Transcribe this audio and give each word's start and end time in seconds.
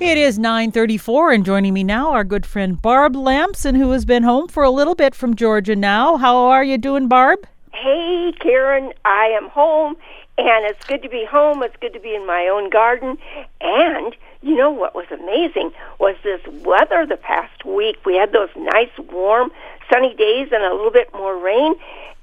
It 0.00 0.16
is 0.16 0.38
9:34 0.38 1.34
and 1.34 1.44
joining 1.44 1.74
me 1.74 1.84
now 1.84 2.12
our 2.12 2.24
good 2.24 2.46
friend 2.46 2.80
Barb 2.80 3.14
Lamson 3.14 3.74
who 3.74 3.90
has 3.90 4.06
been 4.06 4.22
home 4.22 4.48
for 4.48 4.62
a 4.62 4.70
little 4.70 4.94
bit 4.94 5.14
from 5.14 5.36
Georgia 5.36 5.76
now. 5.76 6.16
How 6.16 6.38
are 6.38 6.64
you 6.64 6.78
doing, 6.78 7.06
Barb? 7.06 7.40
Hey, 7.74 8.32
Karen, 8.40 8.94
I 9.04 9.26
am 9.26 9.50
home 9.50 9.96
and 10.38 10.64
it's 10.64 10.82
good 10.86 11.02
to 11.02 11.10
be 11.10 11.26
home. 11.26 11.62
It's 11.62 11.76
good 11.82 11.92
to 11.92 12.00
be 12.00 12.14
in 12.14 12.26
my 12.26 12.48
own 12.48 12.70
garden. 12.70 13.18
And 13.60 14.16
you 14.40 14.56
know 14.56 14.70
what 14.70 14.94
was 14.94 15.04
amazing 15.10 15.70
was 15.98 16.16
this 16.24 16.40
weather 16.64 17.04
the 17.04 17.18
past 17.18 17.66
week. 17.66 17.98
We 18.06 18.16
had 18.16 18.32
those 18.32 18.48
nice 18.56 18.96
warm 19.12 19.52
sunny 19.92 20.14
days 20.14 20.48
and 20.50 20.64
a 20.64 20.72
little 20.74 20.90
bit 20.90 21.12
more 21.12 21.36
rain. 21.36 21.74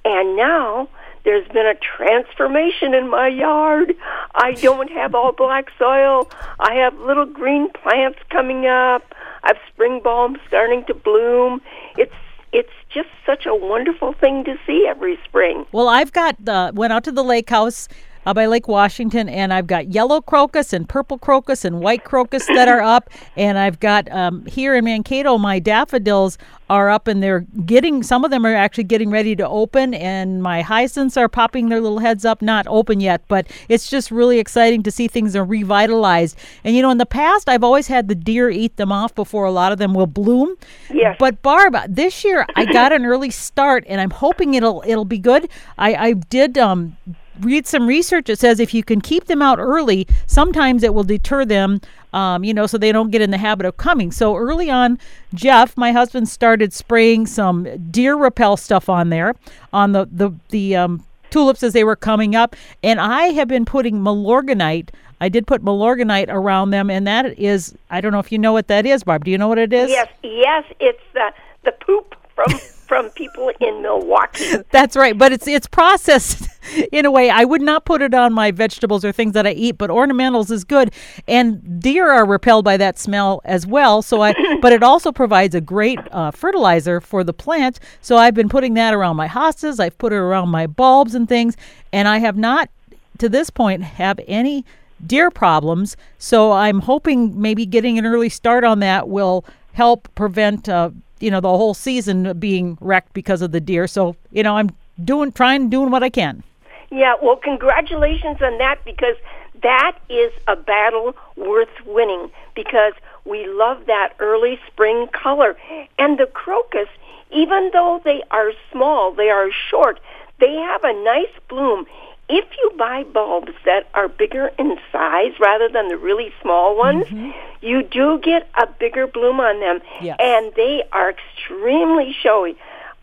And 0.04 0.36
now 0.36 0.89
there's 1.28 1.48
been 1.50 1.66
a 1.66 1.75
transformation 1.75 2.94
in 2.94 3.09
my 3.09 3.27
yard. 3.27 3.94
I 4.34 4.54
don't 4.54 4.89
have 4.89 5.14
all 5.14 5.34
black 5.34 5.68
soil. 5.77 6.32
I 6.57 6.76
have 6.76 6.98
little 7.00 7.26
green 7.26 7.70
plants 7.73 8.20
coming 8.30 8.66
up. 8.66 9.14
I 9.44 9.48
have 9.48 9.58
spring 9.68 9.99
bulbs 10.02 10.40
starting 10.48 10.85
to 10.85 10.94
bloom. 10.94 11.62
It's 11.98 12.13
it's 12.54 12.71
just 12.90 13.09
such 13.26 13.45
a 13.45 13.54
wonderful 13.54 14.13
thing 14.13 14.45
to 14.45 14.55
see 14.66 14.88
every 14.88 15.20
spring. 15.26 15.66
Well, 15.73 15.90
I've 15.90 16.13
got 16.13 16.38
uh, 16.48 16.71
went 16.73 16.94
out 16.94 17.04
to 17.04 17.12
the 17.12 17.26
lake 17.26 17.49
house 17.49 17.90
uh, 18.27 18.34
by 18.34 18.45
Lake 18.45 18.67
Washington, 18.67 19.30
and 19.30 19.54
I've 19.54 19.67
got 19.67 19.94
yellow 19.94 20.20
crocus 20.20 20.73
and 20.73 20.88
purple 20.88 21.18
crocus 21.18 21.63
and 21.63 21.80
white 21.80 22.04
crocus 22.04 22.45
that 22.48 22.68
are 22.68 22.81
up, 22.81 23.09
and 23.38 23.58
I've 23.58 23.80
got 23.80 24.12
um, 24.12 24.45
here 24.45 24.76
in 24.76 24.84
Mankato 24.84 25.38
my 25.38 25.59
daffodils 25.59 26.38
are 26.70 26.90
up 26.90 27.08
and 27.08 27.23
they're 27.23 27.45
getting 27.66 28.04
some 28.04 28.26
of 28.26 28.32
them 28.32 28.45
are 28.45 28.54
actually 28.54 28.84
getting 28.84 29.09
ready 29.09 29.35
to 29.35 29.48
open 29.48 29.94
and 29.94 30.44
my 30.44 30.62
hyacinths 30.62 31.16
are 31.16 31.30
popping 31.30 31.70
their 31.70 31.80
little 31.80 31.99
heads 31.99 32.26
up. 32.26 32.41
Not 32.41 32.68
open 32.68 32.99
yet 32.99 33.21
but 33.27 33.48
it's 33.70 33.90
just 33.90 34.12
really 34.12 34.40
exciting 34.40 34.84
to 34.84 34.91
see 34.91 35.07
things 35.07 35.35
are 35.35 35.46
revitalized. 35.46 36.38
And 36.66 36.76
you 36.76 36.82
know 36.82 36.91
in 36.91 36.98
the 36.98 37.05
past 37.05 37.48
i've 37.48 37.63
always 37.63 37.88
had 37.88 38.09
the 38.09 38.16
deer 38.16 38.49
eat 38.49 38.76
them 38.76 38.91
off 38.91 39.16
before 39.16 39.46
a 39.46 39.52
lot 39.52 39.71
of 39.71 39.77
them 39.77 39.94
will 39.94 40.07
bloom. 40.07 40.57
Yes. 40.91 41.16
but 41.20 41.41
barb 41.41 41.76
this 41.88 42.26
year 42.26 42.46
i 42.55 42.66
got 42.66 42.91
an 42.91 43.05
early 43.05 43.29
start 43.29 43.85
and 43.88 44.01
i'm 44.01 44.12
hoping 44.12 44.54
it'll 44.54 44.84
it'll 44.85 45.05
be 45.05 45.20
good. 45.20 45.49
I 45.77 45.96
i 45.96 46.13
did 46.13 46.57
um 46.57 46.98
read 47.40 47.68
some 47.68 47.88
research 47.88 48.27
that 48.27 48.40
says 48.40 48.60
if 48.60 48.74
you 48.74 48.84
can 48.84 49.02
keep 49.02 49.26
them 49.26 49.41
out 49.41 49.60
early, 49.60 50.07
sometimes 50.26 50.84
it 50.84 50.93
will 50.93 51.04
deter 51.04 51.46
them, 51.46 51.82
um, 52.13 52.44
you 52.44 52.54
know, 52.54 52.68
so 52.68 52.77
they 52.77 52.91
don't 52.91 53.12
get 53.12 53.21
in 53.21 53.32
the 53.32 53.38
habit 53.38 53.66
of 53.66 53.77
coming. 53.77 54.12
So 54.12 54.35
early 54.35 54.70
on, 54.70 54.99
Jeff, 55.34 55.76
my 55.77 55.91
husband, 55.91 56.29
started 56.29 56.74
spraying 56.74 57.27
some 57.27 57.68
deer 57.91 58.16
repel 58.16 58.57
stuff 58.57 58.90
on 58.90 59.10
there 59.10 59.35
on 59.74 59.91
the 59.91 60.07
the 60.12 60.32
the 60.49 60.76
um, 60.76 61.04
tulips 61.29 61.63
as 61.63 61.74
they 61.74 61.84
were 61.84 61.96
coming 61.96 62.35
up, 62.35 62.55
and 62.84 62.99
I 62.99 63.27
have 63.27 63.48
been 63.48 63.66
putting 63.66 63.99
Milorganite. 63.99 64.90
I 65.19 65.29
did 65.29 65.47
put 65.47 65.63
Milorganite 65.63 66.29
around 66.29 66.69
them, 66.69 66.90
and 66.90 67.07
that 67.07 67.38
is 67.40 67.75
I 67.90 68.01
don't 68.01 68.12
know 68.12 68.19
if 68.19 68.31
you 68.31 68.38
know 68.38 68.53
what 68.53 68.68
that 68.68 68.85
is, 68.85 69.03
Barb. 69.03 69.25
Do 69.25 69.31
you 69.31 69.38
know 69.38 69.47
what 69.47 69.57
it 69.57 69.74
is? 69.74 69.90
Yes, 69.90 70.07
yes, 70.24 70.63
it's 70.79 71.03
the 71.13 71.31
the 71.63 71.72
poop 71.72 72.16
from 72.35 72.51
from 72.88 73.09
people 73.12 73.52
in 73.59 73.81
Milwaukee. 73.81 74.57
That's 74.72 74.96
right, 74.96 75.18
but 75.18 75.31
it's 75.31 75.47
it's 75.47 75.68
processed 75.68 76.47
in 76.91 77.06
a 77.06 77.12
way. 77.12 77.29
I 77.29 77.44
would 77.44 77.62
not 77.62 77.85
put 77.85 78.02
it 78.02 78.13
on 78.13 78.34
my 78.34 78.52
vegetables 78.52 79.03
or 79.03 79.12
things 79.12 79.34
that 79.34 79.46
I 79.46 79.52
eat, 79.52 79.78
but 79.78 79.90
ornamentals 79.90 80.52
is 80.52 80.63
good, 80.63 80.94
and 81.28 81.81
deer 81.81 82.12
are 82.12 82.25
repelled 82.25 82.66
by 82.66 82.78
that 82.78 82.97
smell 82.97 83.41
as 83.46 83.68
well. 83.68 84.02
So 84.02 84.22
I, 84.22 84.34
but 84.62 84.74
it 84.74 84.84
also 84.84 85.12
provides 85.12 85.56
a 85.56 85.62
great 85.62 86.00
uh, 86.12 86.31
fertilizer 86.31 87.02
for 87.02 87.24
the 87.24 87.34
plant. 87.34 87.79
So 88.02 88.18
I've 88.18 88.34
been 88.34 88.50
putting 88.50 88.74
that 88.75 88.94
around 88.94 89.16
my 89.16 89.28
hostas. 89.28 89.79
I've 89.79 89.97
put 89.97 90.13
it 90.13 90.18
around 90.18 90.50
my 90.50 90.68
bulbs 90.68 91.13
and 91.16 91.28
things, 91.28 91.57
and 91.91 92.07
I 92.07 92.19
have 92.19 92.38
not 92.38 92.69
to 93.18 93.29
this 93.29 93.50
point 93.50 93.84
have 93.84 94.19
any 94.28 94.63
deer 95.06 95.29
problems. 95.29 95.96
So 96.18 96.51
I'm 96.51 96.81
hoping 96.81 97.40
maybe 97.40 97.66
getting 97.66 97.97
an 97.97 98.06
early 98.06 98.29
start 98.29 98.63
on 98.63 98.79
that 98.79 99.07
will 99.07 99.46
help 99.74 100.07
prevent 100.16 100.68
uh, 100.68 100.90
you 101.19 101.31
know 101.31 101.40
the 101.40 101.50
whole 101.50 101.73
season 101.73 102.38
being 102.40 102.78
wrecked 102.81 103.13
because 103.13 103.41
of 103.41 103.51
the 103.51 103.59
deer. 103.59 103.88
So 103.88 104.16
you 104.31 104.44
know 104.44 104.57
I'm 104.57 104.72
doing 105.03 105.31
trying 105.31 105.69
doing 105.69 105.91
what 105.91 106.03
I 106.03 106.09
can. 106.09 106.44
Yeah, 106.89 107.16
well, 107.22 107.35
congratulations 107.35 108.41
on 108.41 108.57
that 108.59 108.79
because 108.85 109.16
that 109.61 109.97
is 110.09 110.31
a 110.47 110.55
battle 110.55 111.16
worth 111.35 111.85
winning 111.85 112.31
because 112.55 112.94
we 113.25 113.45
love 113.47 113.85
that 113.88 114.13
early 114.19 114.59
spring 114.67 115.07
color. 115.11 115.57
And 116.00 116.17
the 116.17 116.28
crocus, 116.28 116.88
even 117.31 117.72
though 117.73 118.01
they 118.03 118.23
are 118.31 118.51
small, 118.72 119.11
they 119.11 119.29
are 119.29 119.49
short, 119.69 119.99
they 120.39 120.53
have 120.53 120.84
a 120.84 121.03
nice 121.03 121.34
bloom 121.49 121.85
if 122.29 122.45
you 122.57 122.71
buy 122.77 123.03
bulbs 123.03 123.53
that 123.65 123.88
are 123.93 124.07
bigger 124.07 124.51
in 124.59 124.77
size 124.91 125.33
rather 125.39 125.69
than 125.69 125.88
the 125.88 125.97
really 125.97 126.33
small 126.41 126.77
ones, 126.77 127.05
mm-hmm. 127.05 127.31
you 127.61 127.83
do 127.83 128.19
get 128.19 128.49
a 128.55 128.67
bigger 128.67 129.07
bloom 129.07 129.39
on 129.39 129.59
them, 129.59 129.79
yes. 130.01 130.17
and 130.19 130.53
they 130.55 130.83
are 130.91 131.11
extremely 131.11 132.13
showy. 132.21 132.57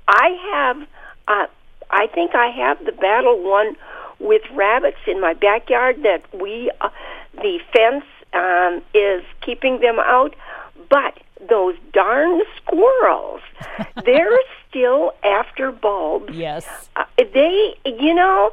I 0.07 0.37
have, 0.53 0.89
uh, 1.29 1.47
I 1.91 2.07
think 2.09 2.35
I 2.35 2.49
have 2.49 2.85
the 2.85 2.93
battle 2.93 3.43
one 3.43 3.77
with 4.19 4.43
rabbits 4.53 4.99
in 5.07 5.21
my 5.21 5.33
backyard 5.33 6.03
that 6.03 6.23
we, 6.39 6.71
uh, 6.81 6.91
the 7.35 7.61
fence 7.73 8.05
um, 8.35 8.83
is 8.93 9.25
keeping 9.41 9.81
them 9.81 9.99
out, 9.99 10.35
but 10.91 11.19
those 11.49 11.77
darn 11.93 12.43
squirrels, 12.57 13.41
they're 14.05 14.39
still 14.69 15.13
after 15.23 15.73
bulbs. 15.73 16.35
Yes. 16.35 16.67
Uh, 16.97 17.05
they, 17.17 17.75
you 17.87 18.15
know, 18.15 18.53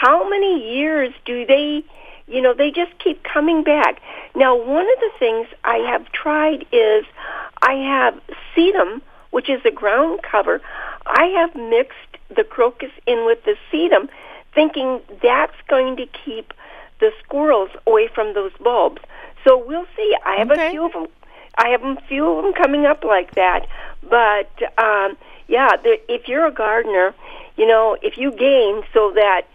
how 0.00 0.28
many 0.28 0.76
years 0.76 1.14
do 1.24 1.46
they, 1.46 1.82
you 2.26 2.42
know, 2.42 2.52
they 2.52 2.70
just 2.70 2.92
keep 2.98 3.22
coming 3.24 3.64
back. 3.64 3.98
Now, 4.34 4.54
one 4.54 4.84
of 4.84 4.98
the 5.00 5.10
things 5.18 5.46
I 5.64 5.78
have 5.90 6.12
tried 6.12 6.66
is 6.70 7.06
I 7.62 7.72
have 7.72 8.20
sedum, 8.54 9.00
which 9.30 9.48
is 9.48 9.62
a 9.64 9.70
ground 9.70 10.20
cover. 10.22 10.60
I 11.06 11.24
have 11.38 11.54
mixed 11.54 11.96
the 12.28 12.44
crocus 12.44 12.90
in 13.06 13.24
with 13.24 13.42
the 13.44 13.56
sedum, 13.72 14.10
thinking 14.54 15.00
that's 15.22 15.56
going 15.66 15.96
to 15.96 16.06
keep 16.06 16.52
the 17.00 17.10
squirrels 17.24 17.70
away 17.86 18.08
from 18.14 18.34
those 18.34 18.52
bulbs. 18.62 19.00
So 19.44 19.56
we'll 19.56 19.86
see. 19.96 20.14
I 20.26 20.36
have 20.36 20.50
okay. 20.50 20.66
a 20.66 20.70
few 20.72 20.84
of 20.84 20.92
them. 20.92 21.06
I 21.56 21.68
have 21.68 21.82
a 21.82 21.96
few 22.06 22.26
of 22.26 22.44
them 22.44 22.52
coming 22.52 22.84
up 22.84 23.02
like 23.02 23.34
that. 23.36 23.66
But 24.02 24.50
um, 24.76 25.16
yeah, 25.48 25.70
the, 25.82 25.98
if 26.06 26.28
you're 26.28 26.46
a 26.46 26.52
gardener, 26.52 27.14
you 27.56 27.66
know, 27.66 27.96
if 28.02 28.18
you 28.18 28.30
gain 28.30 28.82
so 28.92 29.12
that 29.14 29.46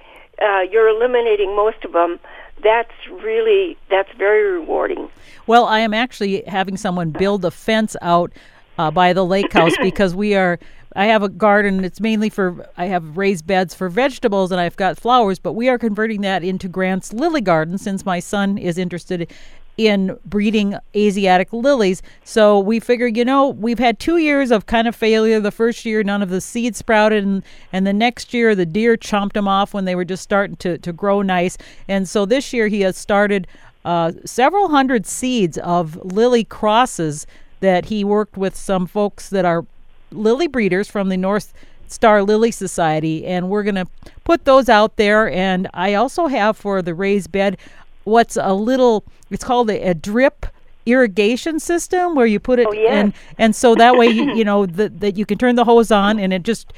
uh, 0.42 0.62
you're 0.72 0.90
eliminating 0.90 1.56
most 1.56 1.84
of 1.86 1.94
them, 1.94 2.20
that's 2.64 2.92
really 3.10 3.78
that's 3.90 4.12
very 4.18 4.60
rewarding. 4.60 5.10
Well, 5.48 5.66
I 5.66 5.80
am 5.80 5.94
actually 5.94 6.44
having 6.48 6.78
someone 6.78 7.12
build 7.12 7.44
a 7.46 7.52
fence 7.52 7.96
out 8.02 8.32
uh, 8.78 8.92
by 8.92 9.14
the 9.14 9.26
lake 9.26 9.52
house 9.54 9.74
because 9.82 10.16
we 10.16 10.36
are. 10.36 10.60
I 10.94 11.06
have 11.06 11.24
a 11.24 11.30
garden. 11.30 11.86
It's 11.86 12.02
mainly 12.02 12.30
for 12.30 12.68
I 12.76 12.86
have 12.86 13.16
raised 13.16 13.48
beds 13.48 13.74
for 13.74 13.88
vegetables 13.88 14.52
and 14.52 14.60
I've 14.60 14.76
got 14.76 15.00
flowers, 15.00 15.40
but 15.40 15.54
we 15.54 15.70
are 15.70 15.78
converting 15.78 16.20
that 16.22 16.44
into 16.44 16.68
Grant's 16.68 17.14
lily 17.14 17.40
garden 17.40 17.78
since 17.78 18.06
my 18.06 18.20
son 18.20 18.58
is 18.58 18.78
interested 18.78 19.32
in 19.78 20.18
breeding 20.26 20.76
Asiatic 20.96 21.52
lilies. 21.54 22.02
So 22.24 22.60
we 22.60 22.80
figured, 22.80 23.18
you 23.18 23.26
know, 23.26 23.50
we've 23.50 23.80
had 23.80 24.00
two 24.00 24.18
years 24.18 24.52
of 24.52 24.66
kind 24.66 24.88
of 24.88 24.96
failure. 24.96 25.40
The 25.40 25.52
first 25.52 25.86
year, 25.86 26.04
none 26.04 26.22
of 26.22 26.30
the 26.30 26.42
seeds 26.42 26.78
sprouted, 26.78 27.24
and, 27.24 27.44
and 27.72 27.88
the 27.88 27.94
next 27.94 28.34
year, 28.34 28.54
the 28.54 28.66
deer 28.66 28.98
chomped 28.98 29.34
them 29.34 29.48
off 29.48 29.74
when 29.74 29.86
they 29.86 29.96
were 29.96 30.06
just 30.06 30.24
starting 30.24 30.58
to, 30.58 30.78
to 30.78 30.94
grow 30.94 31.22
nice. 31.22 31.58
And 31.88 32.08
so 32.08 32.26
this 32.26 32.54
year, 32.54 32.68
he 32.68 32.82
has 32.82 32.98
started 32.98 33.48
uh, 33.84 34.12
several 34.26 34.70
hundred 34.70 35.08
seeds 35.08 35.58
of 35.58 35.96
lily 36.06 36.44
crosses 36.44 37.26
that 37.62 37.86
he 37.86 38.04
worked 38.04 38.38
with 38.38 38.56
some 38.56 38.86
folks 38.86 39.30
that 39.30 39.46
are 39.46 39.66
lily 40.12 40.48
breeders 40.48 40.88
from 40.88 41.10
the 41.10 41.18
North 41.18 41.54
Star 41.88 42.24
Lily 42.24 42.52
Society, 42.52 43.26
and 43.26 43.50
we're 43.50 43.64
going 43.64 43.76
to 43.76 43.88
put 44.24 44.46
those 44.46 44.70
out 44.70 44.96
there. 44.96 45.30
And 45.30 45.68
I 45.74 45.94
also 45.94 46.28
have 46.28 46.56
for 46.56 46.82
the 46.82 46.94
raised 46.94 47.32
bed 47.32 47.58
what's 48.04 48.38
a 48.38 48.54
little 48.54 49.04
it's 49.30 49.44
called 49.44 49.70
a, 49.70 49.90
a 49.90 49.94
drip 49.94 50.46
irrigation 50.86 51.60
system 51.60 52.16
where 52.16 52.26
you 52.26 52.40
put 52.40 52.60
it 52.60 52.68
oh, 52.68 52.88
and 52.88 53.14
and 53.38 53.56
so 53.56 53.76
that 53.76 53.96
way 53.96 54.08
you, 54.08 54.32
you 54.36 54.44
know 54.44 54.66
that 54.66 55.00
that 55.00 55.18
you 55.18 55.26
can 55.26 55.38
turn 55.38 55.56
the 55.56 55.64
hose 55.66 55.92
on 55.92 56.20
and 56.20 56.34
it 56.34 56.44
just 56.44 56.74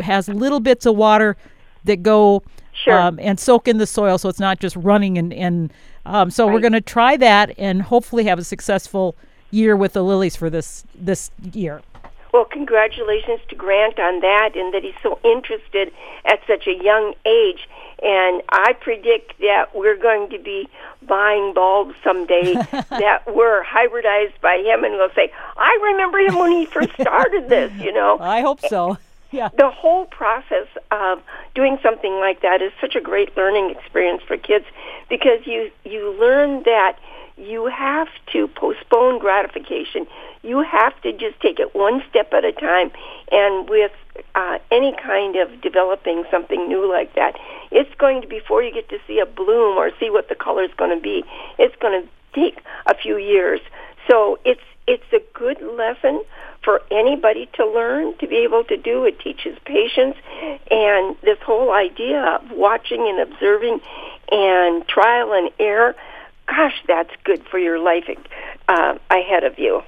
has 0.00 0.28
little 0.28 0.60
bits 0.60 0.86
of 0.86 0.96
water 0.96 1.36
that 1.84 2.02
go 2.02 2.42
sure. 2.72 2.98
um, 2.98 3.18
and 3.20 3.40
soak 3.40 3.66
in 3.66 3.78
the 3.78 3.86
soil 3.86 4.18
so 4.18 4.28
it's 4.28 4.40
not 4.40 4.60
just 4.60 4.76
running 4.76 5.18
and 5.18 5.32
and 5.32 5.72
um, 6.06 6.30
so 6.30 6.46
right. 6.46 6.54
we're 6.54 6.60
going 6.60 6.72
to 6.72 6.80
try 6.80 7.16
that 7.16 7.52
and 7.58 7.82
hopefully 7.82 8.24
have 8.24 8.38
a 8.38 8.44
successful 8.44 9.14
year 9.50 9.76
with 9.76 9.92
the 9.92 10.02
lilies 10.02 10.36
for 10.36 10.48
this 10.48 10.84
this 10.94 11.30
year 11.52 11.82
well, 12.32 12.44
congratulations 12.44 13.40
to 13.48 13.54
Grant 13.54 13.98
on 13.98 14.20
that 14.20 14.50
and 14.54 14.72
that 14.74 14.82
he's 14.84 14.94
so 15.02 15.18
interested 15.24 15.92
at 16.24 16.40
such 16.46 16.66
a 16.66 16.74
young 16.74 17.14
age. 17.24 17.68
And 18.02 18.42
I 18.50 18.74
predict 18.74 19.38
that 19.40 19.74
we're 19.74 19.96
going 19.96 20.30
to 20.30 20.38
be 20.38 20.68
buying 21.02 21.52
bulbs 21.54 21.94
someday 22.04 22.54
that 22.90 23.22
were 23.26 23.64
hybridized 23.64 24.40
by 24.40 24.58
him 24.58 24.84
and 24.84 24.94
we'll 24.94 25.12
say, 25.14 25.32
I 25.56 25.78
remember 25.82 26.18
him 26.18 26.38
when 26.38 26.52
he 26.52 26.66
first 26.66 26.92
started 26.94 27.48
this, 27.48 27.72
you 27.80 27.92
know. 27.92 28.18
I 28.20 28.40
hope 28.40 28.60
so. 28.60 28.98
Yeah. 29.30 29.48
The 29.56 29.70
whole 29.70 30.06
process 30.06 30.68
of 30.90 31.22
doing 31.54 31.78
something 31.82 32.14
like 32.14 32.40
that 32.42 32.62
is 32.62 32.72
such 32.80 32.94
a 32.94 33.00
great 33.00 33.36
learning 33.36 33.70
experience 33.70 34.22
for 34.22 34.38
kids 34.38 34.64
because 35.10 35.46
you 35.46 35.70
you 35.84 36.18
learn 36.18 36.62
that 36.62 36.98
you 37.38 37.66
have 37.66 38.08
to 38.32 38.48
postpone 38.48 39.18
gratification. 39.18 40.06
You 40.42 40.62
have 40.62 41.00
to 41.02 41.12
just 41.12 41.40
take 41.40 41.58
it 41.58 41.74
one 41.74 42.02
step 42.10 42.32
at 42.32 42.44
a 42.44 42.52
time. 42.52 42.90
And 43.30 43.68
with 43.68 43.92
uh, 44.34 44.58
any 44.70 44.94
kind 45.02 45.36
of 45.36 45.60
developing 45.60 46.24
something 46.30 46.68
new 46.68 46.90
like 46.90 47.14
that, 47.14 47.38
it's 47.70 47.94
going 47.98 48.22
to 48.22 48.28
before 48.28 48.62
you 48.62 48.72
get 48.72 48.88
to 48.88 48.98
see 49.06 49.20
a 49.20 49.26
bloom 49.26 49.76
or 49.76 49.90
see 50.00 50.10
what 50.10 50.28
the 50.28 50.34
color 50.34 50.64
is 50.64 50.70
going 50.76 50.96
to 50.96 51.02
be. 51.02 51.24
It's 51.58 51.76
going 51.76 52.02
to 52.02 52.08
take 52.34 52.60
a 52.86 52.94
few 52.94 53.16
years. 53.16 53.60
So 54.08 54.38
it's 54.44 54.60
it's 54.86 55.12
a 55.12 55.20
good 55.38 55.60
lesson 55.60 56.22
for 56.64 56.80
anybody 56.90 57.48
to 57.54 57.66
learn 57.66 58.16
to 58.18 58.26
be 58.26 58.36
able 58.36 58.64
to 58.64 58.76
do. 58.76 59.04
It 59.04 59.20
teaches 59.20 59.56
patience 59.64 60.16
and 60.70 61.16
this 61.22 61.38
whole 61.44 61.72
idea 61.72 62.20
of 62.20 62.50
watching 62.50 63.06
and 63.06 63.20
observing 63.20 63.80
and 64.32 64.86
trial 64.88 65.32
and 65.34 65.50
error. 65.58 65.94
Gosh, 66.48 66.82
that's 66.86 67.10
good 67.24 67.46
for 67.50 67.58
your 67.58 67.78
life 67.78 68.08
uh, 68.68 68.98
ahead 69.10 69.44
of 69.44 69.58
you. 69.58 69.82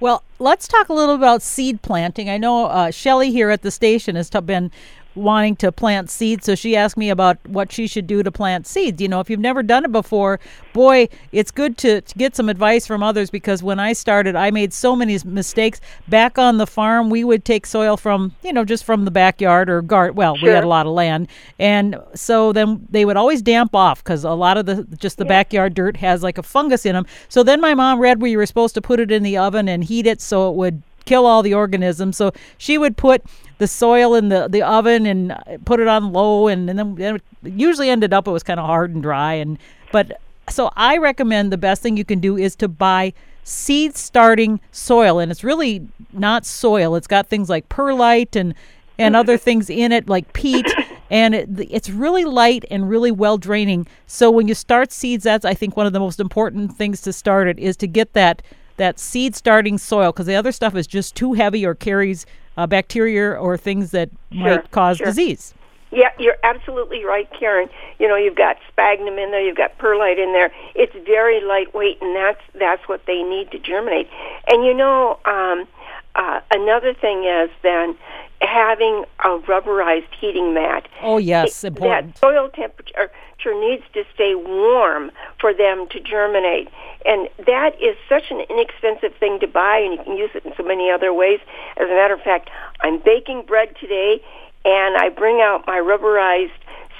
Well, 0.00 0.24
let's 0.40 0.66
talk 0.66 0.88
a 0.88 0.92
little 0.92 1.14
about 1.14 1.42
seed 1.42 1.82
planting. 1.82 2.28
I 2.28 2.36
know 2.36 2.66
uh, 2.66 2.90
Shelly 2.90 3.30
here 3.30 3.50
at 3.50 3.62
the 3.62 3.70
station 3.70 4.16
has 4.16 4.28
been 4.30 4.72
wanting 5.14 5.56
to 5.56 5.72
plant 5.72 6.10
seeds. 6.10 6.46
So 6.46 6.54
she 6.54 6.76
asked 6.76 6.96
me 6.96 7.10
about 7.10 7.38
what 7.46 7.72
she 7.72 7.86
should 7.86 8.06
do 8.06 8.22
to 8.22 8.30
plant 8.30 8.66
seeds. 8.66 9.00
You 9.00 9.08
know, 9.08 9.20
if 9.20 9.28
you've 9.28 9.40
never 9.40 9.62
done 9.62 9.84
it 9.84 9.92
before, 9.92 10.40
boy, 10.72 11.08
it's 11.32 11.50
good 11.50 11.76
to, 11.78 12.00
to 12.00 12.14
get 12.14 12.36
some 12.36 12.48
advice 12.48 12.86
from 12.86 13.02
others 13.02 13.30
because 13.30 13.62
when 13.62 13.78
I 13.78 13.92
started, 13.92 14.36
I 14.36 14.50
made 14.50 14.72
so 14.72 14.96
many 14.96 15.18
mistakes. 15.24 15.80
Back 16.08 16.38
on 16.38 16.58
the 16.58 16.66
farm, 16.66 17.10
we 17.10 17.24
would 17.24 17.44
take 17.44 17.66
soil 17.66 17.96
from, 17.96 18.34
you 18.42 18.52
know, 18.52 18.64
just 18.64 18.84
from 18.84 19.04
the 19.04 19.10
backyard 19.10 19.68
or 19.68 19.82
garden. 19.82 20.16
Well, 20.16 20.36
sure. 20.36 20.48
we 20.48 20.54
had 20.54 20.64
a 20.64 20.68
lot 20.68 20.86
of 20.86 20.92
land. 20.92 21.28
And 21.58 21.96
so 22.14 22.52
then 22.52 22.86
they 22.90 23.04
would 23.04 23.16
always 23.16 23.42
damp 23.42 23.74
off 23.74 24.02
because 24.02 24.24
a 24.24 24.30
lot 24.30 24.56
of 24.56 24.66
the 24.66 24.84
just 24.96 25.18
the 25.18 25.24
yeah. 25.24 25.28
backyard 25.28 25.74
dirt 25.74 25.96
has 25.98 26.22
like 26.22 26.38
a 26.38 26.42
fungus 26.42 26.86
in 26.86 26.94
them. 26.94 27.06
So 27.28 27.42
then 27.42 27.60
my 27.60 27.74
mom 27.74 27.98
read 27.98 28.20
where 28.20 28.30
you 28.30 28.38
were 28.38 28.46
supposed 28.46 28.74
to 28.74 28.80
put 28.80 29.00
it 29.00 29.10
in 29.10 29.22
the 29.22 29.36
oven 29.36 29.68
and 29.68 29.84
heat 29.84 30.06
it 30.06 30.20
so 30.20 30.50
it 30.50 30.56
would 30.56 30.82
kill 31.04 31.26
all 31.26 31.42
the 31.42 31.54
organisms. 31.54 32.16
So 32.16 32.32
she 32.58 32.78
would 32.78 32.96
put 32.96 33.22
the 33.58 33.68
soil 33.68 34.14
in 34.14 34.28
the, 34.28 34.48
the 34.48 34.62
oven 34.62 35.06
and 35.06 35.32
uh, 35.32 35.38
put 35.64 35.80
it 35.80 35.88
on 35.88 36.12
low, 36.12 36.48
and, 36.48 36.68
and 36.68 36.78
then, 36.78 37.20
usually 37.44 37.88
ended 37.88 38.12
up 38.12 38.26
it 38.26 38.30
was 38.30 38.42
kind 38.42 38.60
of 38.60 38.66
hard 38.66 38.92
and 38.92 39.02
dry. 39.02 39.34
And 39.34 39.58
but 39.92 40.20
so 40.48 40.70
I 40.76 40.98
recommend 40.98 41.52
the 41.52 41.58
best 41.58 41.82
thing 41.82 41.96
you 41.96 42.04
can 42.04 42.20
do 42.20 42.36
is 42.36 42.56
to 42.56 42.68
buy 42.68 43.12
seed 43.44 43.96
starting 43.96 44.60
soil, 44.70 45.18
and 45.18 45.30
it's 45.30 45.44
really 45.44 45.86
not 46.12 46.44
soil. 46.44 46.96
It's 46.96 47.06
got 47.06 47.28
things 47.28 47.48
like 47.48 47.68
perlite 47.68 48.36
and 48.36 48.54
and 48.98 49.16
other 49.16 49.36
things 49.48 49.70
in 49.70 49.92
it 49.92 50.08
like 50.08 50.32
peat 50.32 50.66
and 51.10 51.34
it, 51.34 51.48
it's 51.70 51.90
really 51.90 52.24
light 52.24 52.64
and 52.70 52.88
really 52.88 53.10
well 53.10 53.38
draining 53.38 53.86
so 54.06 54.30
when 54.30 54.48
you 54.48 54.54
start 54.54 54.92
seeds 54.92 55.24
that's 55.24 55.44
i 55.44 55.54
think 55.54 55.76
one 55.76 55.86
of 55.86 55.92
the 55.92 56.00
most 56.00 56.20
important 56.20 56.76
things 56.76 57.00
to 57.00 57.12
start 57.12 57.48
it 57.48 57.58
is 57.58 57.76
to 57.76 57.86
get 57.86 58.12
that 58.12 58.42
that 58.76 58.98
seed 58.98 59.34
starting 59.34 59.78
soil 59.78 60.12
because 60.12 60.26
the 60.26 60.34
other 60.34 60.52
stuff 60.52 60.74
is 60.74 60.86
just 60.86 61.14
too 61.14 61.32
heavy 61.34 61.64
or 61.64 61.74
carries 61.74 62.26
uh, 62.56 62.66
bacteria 62.66 63.32
or 63.32 63.56
things 63.56 63.90
that 63.92 64.10
sure, 64.30 64.40
might 64.40 64.70
cause 64.70 64.98
sure. 64.98 65.06
disease. 65.06 65.54
Yeah, 65.90 66.08
you're 66.18 66.38
absolutely 66.42 67.04
right, 67.04 67.28
Karen. 67.38 67.68
You 67.98 68.08
know, 68.08 68.16
you've 68.16 68.36
got 68.36 68.56
sphagnum 68.68 69.18
in 69.18 69.30
there, 69.30 69.42
you've 69.42 69.58
got 69.58 69.76
perlite 69.76 70.18
in 70.18 70.32
there. 70.32 70.50
It's 70.74 70.94
very 71.04 71.42
lightweight, 71.42 72.00
and 72.00 72.16
that's 72.16 72.40
that's 72.54 72.88
what 72.88 73.04
they 73.06 73.22
need 73.22 73.50
to 73.50 73.58
germinate. 73.58 74.08
And 74.48 74.64
you 74.64 74.72
know, 74.72 75.18
um, 75.26 75.68
uh, 76.14 76.40
another 76.50 76.94
thing 76.94 77.24
is 77.24 77.50
then 77.62 77.96
having 78.42 79.04
a 79.20 79.38
rubberized 79.46 80.12
heating 80.20 80.54
mat. 80.54 80.88
Oh 81.02 81.18
yes, 81.18 81.64
important. 81.64 82.14
That 82.14 82.18
soil 82.18 82.48
temperature 82.48 83.10
needs 83.46 83.82
to 83.94 84.04
stay 84.14 84.34
warm 84.34 85.10
for 85.40 85.52
them 85.54 85.86
to 85.90 86.00
germinate. 86.00 86.68
And 87.04 87.28
that 87.46 87.74
is 87.82 87.96
such 88.08 88.30
an 88.30 88.40
inexpensive 88.48 89.14
thing 89.18 89.40
to 89.40 89.46
buy, 89.46 89.78
and 89.78 89.92
you 89.92 90.04
can 90.04 90.16
use 90.16 90.30
it 90.34 90.44
in 90.44 90.52
so 90.56 90.62
many 90.62 90.90
other 90.90 91.12
ways. 91.12 91.40
As 91.76 91.88
a 91.88 91.94
matter 91.94 92.14
of 92.14 92.20
fact, 92.20 92.50
I'm 92.80 92.98
baking 92.98 93.44
bread 93.46 93.74
today, 93.80 94.22
and 94.64 94.96
I 94.96 95.08
bring 95.08 95.40
out 95.40 95.64
my 95.66 95.78
rubberized 95.78 96.50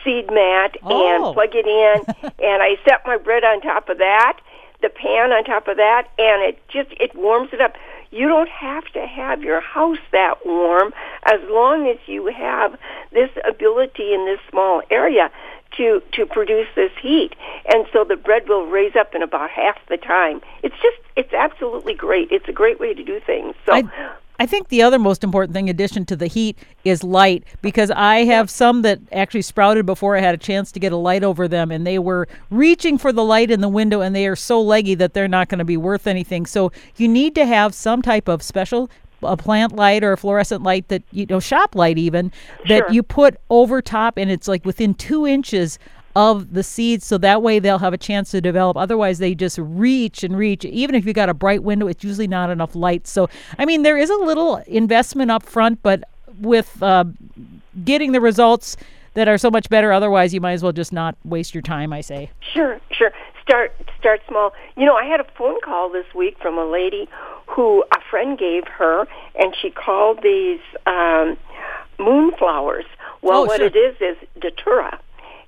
seed 0.05 0.27
mat 0.33 0.77
oh. 0.83 0.91
and 0.91 1.35
plug 1.35 1.51
it 1.55 1.67
in, 1.67 2.31
and 2.45 2.63
I 2.63 2.77
set 2.85 3.07
my 3.07 3.17
bread 3.17 3.45
on 3.45 3.61
top 3.61 3.89
of 3.89 3.99
that, 3.99 4.39
the 4.81 4.89
pan 4.89 5.33
on 5.33 5.45
top 5.45 5.69
of 5.69 5.77
that, 5.77 6.09
and 6.19 6.43
it 6.43 6.61
just 6.69 6.91
it 7.01 7.15
warms 7.15 7.51
it 7.53 7.61
up. 7.61 7.75
You 8.13 8.29
don't 8.29 8.49
have 8.49 8.85
to 8.93 9.07
have 9.07 9.43
your 9.43 9.61
house 9.61 9.99
that 10.13 10.45
warm 10.45 10.93
as 11.25 11.41
long 11.49 11.89
as 11.89 11.97
you 12.07 12.27
have 12.27 12.79
this 13.11 13.31
ability 13.49 14.13
in 14.13 14.27
this 14.27 14.39
small 14.51 14.83
area 14.91 15.31
to 15.79 16.03
to 16.13 16.27
produce 16.27 16.69
this 16.77 16.93
heat. 17.01 17.35
And 17.73 17.87
so 17.93 18.05
the 18.05 18.17
bread 18.17 18.49
will 18.49 18.67
raise 18.67 18.95
up 18.97 19.15
in 19.15 19.23
about 19.23 19.51
half 19.51 19.79
the 19.89 19.97
time. 19.97 20.43
It's 20.63 20.77
just 20.83 20.99
it's 21.17 21.33
absolutely 21.33 21.95
great. 21.95 22.31
It's 22.31 22.49
a 22.49 22.53
great 22.53 22.79
way 22.79 22.93
to 22.93 23.03
do 23.03 23.19
things. 23.19 23.55
So 23.65 23.73
I, 23.73 23.83
I 24.43 24.47
think 24.47 24.71
the 24.71 24.83
other 24.83 24.99
most 24.99 25.23
important 25.23 25.55
thing, 25.55 25.69
in 25.69 25.71
addition 25.71 26.05
to 26.07 26.17
the 26.17 26.27
heat, 26.27 26.59
is 26.83 27.05
light 27.05 27.45
because 27.61 27.93
I 27.93 28.25
have 28.25 28.51
some 28.51 28.83
that 28.83 28.99
actually 29.13 29.43
sprouted 29.43 29.87
before 29.87 30.17
I 30.17 30.21
had 30.21 30.35
a 30.35 30.37
chance 30.37 30.73
to 30.73 30.81
get 30.81 30.91
a 30.91 30.97
light 30.97 31.23
over 31.23 31.47
them, 31.47 31.71
and 31.71 31.87
they 31.87 31.97
were 32.01 32.27
reaching 32.51 32.99
for 32.99 33.13
the 33.13 33.23
light 33.23 33.53
in 33.53 33.61
the 33.61 33.69
window, 33.69 34.01
and 34.01 34.17
they 34.17 34.27
are 34.27 34.35
so 34.35 34.61
leggy 34.61 34.97
that 34.97 35.15
they're 35.15 35.29
not 35.29 35.49
going 35.49 35.61
to 35.61 35.65
be 35.65 35.77
worth 35.77 36.09
anything. 36.09 36.45
So 36.47 36.73
you 36.97 37.07
need 37.07 37.37
to 37.37 37.47
have 37.47 37.73
some 37.73 38.03
type 38.03 38.27
of 38.27 38.43
special 38.43 38.91
a 39.23 39.37
plant 39.37 39.77
light 39.77 40.03
or 40.03 40.11
a 40.11 40.17
fluorescent 40.17 40.65
light 40.65 40.89
that 40.89 41.05
you 41.13 41.25
know 41.27 41.39
shop 41.39 41.77
light 41.77 41.97
even 41.97 42.33
that 42.67 42.79
sure. 42.79 42.91
you 42.91 43.05
put 43.05 43.37
over 43.49 43.81
top 43.81 44.17
and 44.17 44.29
it's 44.29 44.49
like 44.49 44.65
within 44.65 44.93
two 44.95 45.25
inches 45.25 45.79
of 46.15 46.53
the 46.55 46.63
seeds 46.63 47.07
so 47.07 47.19
that 47.19 47.43
way 47.43 47.59
they'll 47.59 47.79
have 47.79 47.93
a 47.93 47.99
chance 47.99 48.31
to 48.31 48.41
develop. 48.41 48.77
Otherwise 48.77 49.19
they 49.19 49.35
just 49.35 49.59
reach 49.59 50.23
and 50.23 50.37
reach. 50.37 50.65
Even 50.65 50.95
if 50.95 51.07
you 51.07 51.13
got 51.13 51.29
a 51.29 51.35
bright 51.35 51.63
window 51.63 51.87
it's 51.87 52.05
usually 52.05 52.29
not 52.29 52.51
enough 52.51 52.75
light. 52.75 53.07
So 53.07 53.29
i 53.59 53.65
mean 53.65 53.83
there 53.83 53.97
is 53.97 54.11
a 54.11 54.17
little 54.17 54.57
investment 54.67 55.31
up 55.31 55.43
front 55.43 55.83
but 55.83 56.05
with 56.41 56.83
uh, 56.83 57.05
getting 57.85 58.13
the 58.13 58.21
results 58.21 58.77
that 59.15 59.29
are 59.29 59.39
so 59.39 59.51
much 59.51 59.69
better 59.69 59.93
otherwise 59.93 60.33
you 60.33 60.41
might 60.41 60.53
as 60.53 60.63
well 60.63 60.73
just 60.73 60.93
not 60.93 61.17
waste 61.25 61.55
your 61.55 61.63
time 61.63 61.93
i 61.93 62.01
say. 62.01 62.31
Sure 62.53 62.81
sure. 62.91 63.13
Start 63.43 63.75
start 63.99 64.21
small. 64.29 64.53
You 64.77 64.87
know 64.87 64.95
i 64.95 65.05
had 65.05 65.21
a 65.21 65.27
phone 65.37 65.61
call 65.65 65.91
this 65.91 66.07
week 66.15 66.37
from 66.41 66.59
a 66.59 66.65
lady 66.65 67.09
who 67.55 67.85
a 67.95 68.01
friend 68.11 68.39
gave 68.39 68.67
her, 68.67 69.07
and 69.35 69.55
she 69.61 69.71
called 69.71 70.21
these 70.23 70.61
um, 70.87 71.37
moonflowers. 71.99 72.85
Well, 73.21 73.43
oh, 73.43 73.45
what 73.45 73.59
sure. 73.59 73.67
it 73.67 73.77
is 73.77 73.97
is 74.01 74.17
datura, 74.41 74.99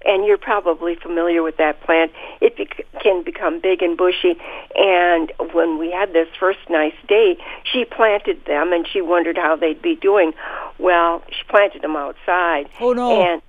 and 0.04 0.24
you're 0.26 0.38
probably 0.38 0.94
familiar 0.94 1.42
with 1.42 1.56
that 1.56 1.80
plant. 1.82 2.12
It 2.40 2.56
bec- 2.56 2.86
can 3.00 3.22
become 3.22 3.60
big 3.60 3.82
and 3.82 3.96
bushy, 3.96 4.36
and 4.74 5.32
when 5.52 5.78
we 5.78 5.90
had 5.90 6.12
this 6.12 6.28
first 6.38 6.58
nice 6.68 6.94
day, 7.08 7.36
she 7.64 7.84
planted 7.84 8.44
them, 8.44 8.72
and 8.72 8.86
she 8.86 9.00
wondered 9.00 9.36
how 9.36 9.56
they'd 9.56 9.82
be 9.82 9.96
doing. 9.96 10.32
Well, 10.78 11.22
she 11.28 11.42
planted 11.48 11.82
them 11.82 11.96
outside. 11.96 12.68
Oh 12.80 12.92
no! 12.92 13.22
And 13.22 13.42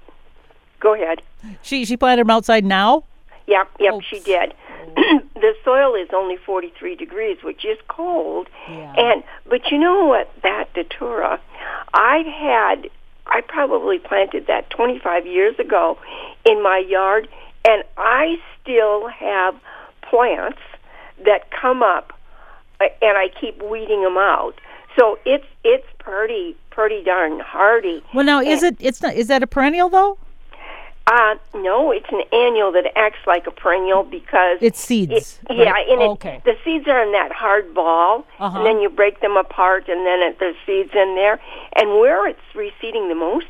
go 0.80 0.94
ahead. 0.94 1.22
She 1.62 1.86
she 1.86 1.98
planted 1.98 2.26
them 2.26 2.32
outside 2.32 2.66
now. 2.66 3.04
Yep, 3.48 3.70
yep, 3.80 3.94
oh. 3.94 4.02
she 4.02 4.20
did. 4.20 4.54
the 4.96 5.54
soil 5.64 5.96
is 5.96 6.10
only 6.14 6.38
43 6.38 6.96
degrees, 6.96 7.38
which 7.44 7.64
is 7.66 7.78
cold. 7.88 8.48
Yeah. 8.68 8.94
And 8.98 9.24
but 9.48 9.72
you 9.72 9.78
know 9.78 10.06
what? 10.06 10.32
That 10.44 10.74
datura, 10.74 11.40
I've 11.94 12.26
had. 12.26 12.90
I 13.28 13.42
probably 13.42 14.00
planted 14.00 14.48
that 14.48 14.70
25 14.70 15.26
years 15.26 15.58
ago 15.60 15.98
in 16.46 16.62
my 16.62 16.84
yard, 16.88 17.28
and 17.68 17.84
I 17.98 18.36
still 18.62 19.08
have 19.08 19.56
plants 20.10 20.60
that 21.26 21.50
come 21.52 21.82
up, 21.82 22.14
and 22.80 23.18
I 23.18 23.30
keep 23.40 23.62
weeding 23.64 24.04
them 24.04 24.18
out. 24.18 24.54
So 24.98 25.18
it's 25.26 25.46
it's 25.64 25.88
pretty 26.00 26.56
pretty 26.70 27.04
darn 27.04 27.40
hardy. 27.40 28.04
Well, 28.14 28.26
now 28.26 28.40
is 28.42 28.64
and, 28.64 28.80
it? 28.80 28.86
It's 28.86 29.02
not. 29.02 29.16
Is 29.16 29.28
that 29.28 29.44
a 29.44 29.48
perennial 29.48 29.90
though? 29.90 30.18
Uh, 31.08 31.36
no, 31.54 31.92
it's 31.92 32.10
an 32.12 32.24
annual 32.34 32.72
that 32.72 32.86
acts 32.96 33.20
like 33.28 33.46
a 33.46 33.52
perennial 33.52 34.04
because 34.04 34.58
it's 34.60 34.80
seeds. 34.80 35.40
It, 35.48 35.54
right? 35.54 35.60
Yeah, 35.60 35.94
and 35.94 36.02
oh, 36.02 36.12
okay. 36.14 36.42
the 36.46 36.56
seeds 36.64 36.88
are 36.88 37.04
in 37.04 37.12
that 37.12 37.32
hard 37.32 37.76
ball, 37.76 38.26
uh-huh. 38.40 38.58
and 38.58 38.66
then 38.66 38.82
you 38.82 38.90
break 38.90 39.22
them 39.22 39.38
apart, 39.38 39.88
and 39.88 40.04
then 40.06 40.22
it, 40.22 40.40
there's 40.40 40.56
seeds 40.66 40.92
in 40.96 41.14
there. 41.14 41.40
And 41.76 41.92
where 42.00 42.28
it's 42.28 42.40
reseeding 42.56 43.08
the 43.10 43.16
most 43.16 43.46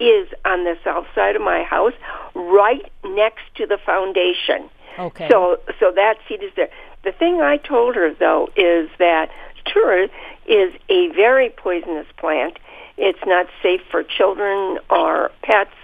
is 0.00 0.28
on 0.46 0.64
the 0.64 0.76
south 0.82 1.06
side 1.14 1.36
of 1.36 1.42
my 1.42 1.62
house, 1.62 1.92
right 2.34 2.90
next 3.04 3.42
to 3.56 3.66
the 3.66 3.78
foundation. 3.84 4.70
Okay. 4.98 5.28
So, 5.30 5.60
so 5.78 5.92
that 5.92 6.16
seed 6.26 6.42
is 6.42 6.52
there. 6.56 6.70
The 7.04 7.12
thing 7.12 7.42
I 7.42 7.58
told 7.58 7.96
her 7.96 8.14
though 8.14 8.48
is 8.56 8.88
that 8.98 9.30
datura 9.64 10.08
is 10.46 10.72
a 10.88 11.08
very 11.08 11.50
poisonous 11.50 12.06
plant. 12.16 12.58
It's 12.96 13.18
not 13.26 13.46
safe 13.62 13.82
for 13.90 14.02
children 14.02 14.78
or 14.88 15.30
pets 15.42 15.74